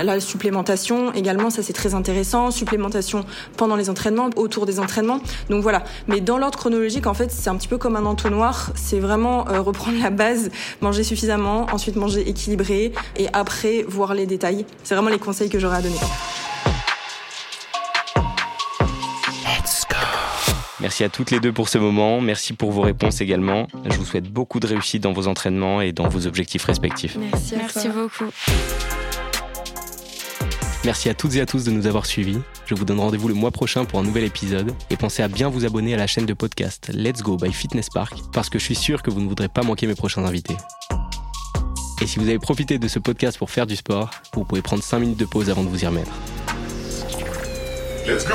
La 0.01 0.21
supplémentation 0.21 1.13
également, 1.13 1.51
ça 1.51 1.63
c'est 1.63 1.73
très 1.73 1.95
intéressant. 1.95 2.51
Supplémentation 2.51 3.25
pendant 3.57 3.77
les 3.77 3.91
entraînements, 3.91 4.31
autour 4.37 4.67
des 4.67 4.81
entraînements. 4.81 5.21
Donc 5.51 5.63
voilà. 5.63 5.85
Mais 6.09 6.21
dans 6.21 6.39
l'ordre 6.39 6.59
chronologique, 6.59 7.07
en 7.07 7.15
fait, 7.15 7.31
c'est 7.31 7.51
un 7.51 7.57
petit 7.57 7.69
peu 7.69 7.79
comme 7.79 7.97
un 7.97 8.07
entonnoir. 8.07 8.71
C'est 8.75 9.01
vraiment 9.01 9.49
euh, 9.49 9.61
reprendre 9.61 10.01
la 10.03 10.11
base, 10.11 10.51
manger 10.81 11.05
suffisamment, 11.05 11.67
ensuite 11.73 11.97
manger 11.97 12.29
équilibré 12.29 12.93
et 13.17 13.29
après 13.33 13.85
voir 13.87 14.15
les 14.15 14.27
détails. 14.27 14.65
C'est 14.83 14.95
vraiment 14.95 15.11
les 15.11 15.19
conseils 15.19 15.51
que 15.51 15.59
j'aurais 15.59 15.79
à 15.79 15.83
donner. 15.83 15.97
Merci 20.81 21.05
à 21.05 21.09
toutes 21.09 21.31
les 21.31 21.39
deux 21.39 21.53
pour 21.53 21.69
ce 21.69 21.79
moment. 21.79 22.21
Merci 22.21 22.55
pour 22.55 22.73
vos 22.73 22.81
réponses 22.81 23.21
également. 23.21 23.69
Je 23.89 23.97
vous 23.97 24.05
souhaite 24.05 24.29
beaucoup 24.29 24.59
de 24.59 24.67
réussite 24.67 25.01
dans 25.03 25.13
vos 25.13 25.29
entraînements 25.29 25.81
et 25.81 25.93
dans 25.93 26.09
vos 26.09 26.27
objectifs 26.27 26.65
respectifs. 26.65 27.17
Merci, 27.17 27.55
Merci 27.57 27.89
beaucoup. 27.89 28.33
Merci 30.85 31.09
à 31.09 31.15
toutes 31.15 31.37
et 31.37 31.41
à 31.41 31.47
tous 31.47 31.65
de 31.65 31.71
nous 31.71 31.87
avoir 31.87 32.07
suivis. 32.07 32.41
Je 32.67 32.75
vous 32.75 32.85
donne 32.85 32.99
rendez-vous 32.99 33.29
le 33.29 33.35
mois 33.35 33.53
prochain 33.53 33.85
pour 33.85 34.01
un 34.01 34.03
nouvel 34.03 34.25
épisode 34.25 34.73
et 34.91 34.97
pensez 34.97 35.23
à 35.23 35.29
bien 35.29 35.49
vous 35.49 35.65
abonner 35.65 35.95
à 35.95 35.97
la 35.97 36.09
chaîne 36.09 36.27
de 36.27 36.35
podcast 36.35 36.91
Let's 36.93 37.23
Go 37.23 37.37
by 37.37 37.53
Fitness 37.53 37.89
Park 37.89 38.15
parce 38.33 38.51
que 38.51 38.59
je 38.59 38.65
suis 38.65 38.75
sûr 38.75 39.03
que 39.03 39.11
vous 39.11 39.21
ne 39.21 39.29
voudrez 39.29 39.49
pas 39.49 39.63
manquer 39.63 39.87
mes 39.87 39.95
prochains 39.95 40.25
invités. 40.25 40.57
Et 42.01 42.07
si 42.09 42.19
vous 42.19 42.27
avez 42.27 42.41
profité 42.41 42.79
de 42.79 42.89
ce 42.89 42.99
podcast 42.99 43.39
pour 43.39 43.51
faire 43.51 43.69
du 43.69 43.77
sport, 43.77 44.11
vous 44.35 44.45
pouvez 44.45 44.63
prendre 44.63 44.83
5 44.83 44.99
minutes 44.99 45.21
de 45.21 45.25
pause 45.25 45.51
avant 45.51 45.63
de 45.63 45.69
vous 45.69 45.85
y 45.85 45.87
remettre. 45.87 46.11
Let's 48.05 48.27
go 48.27 48.35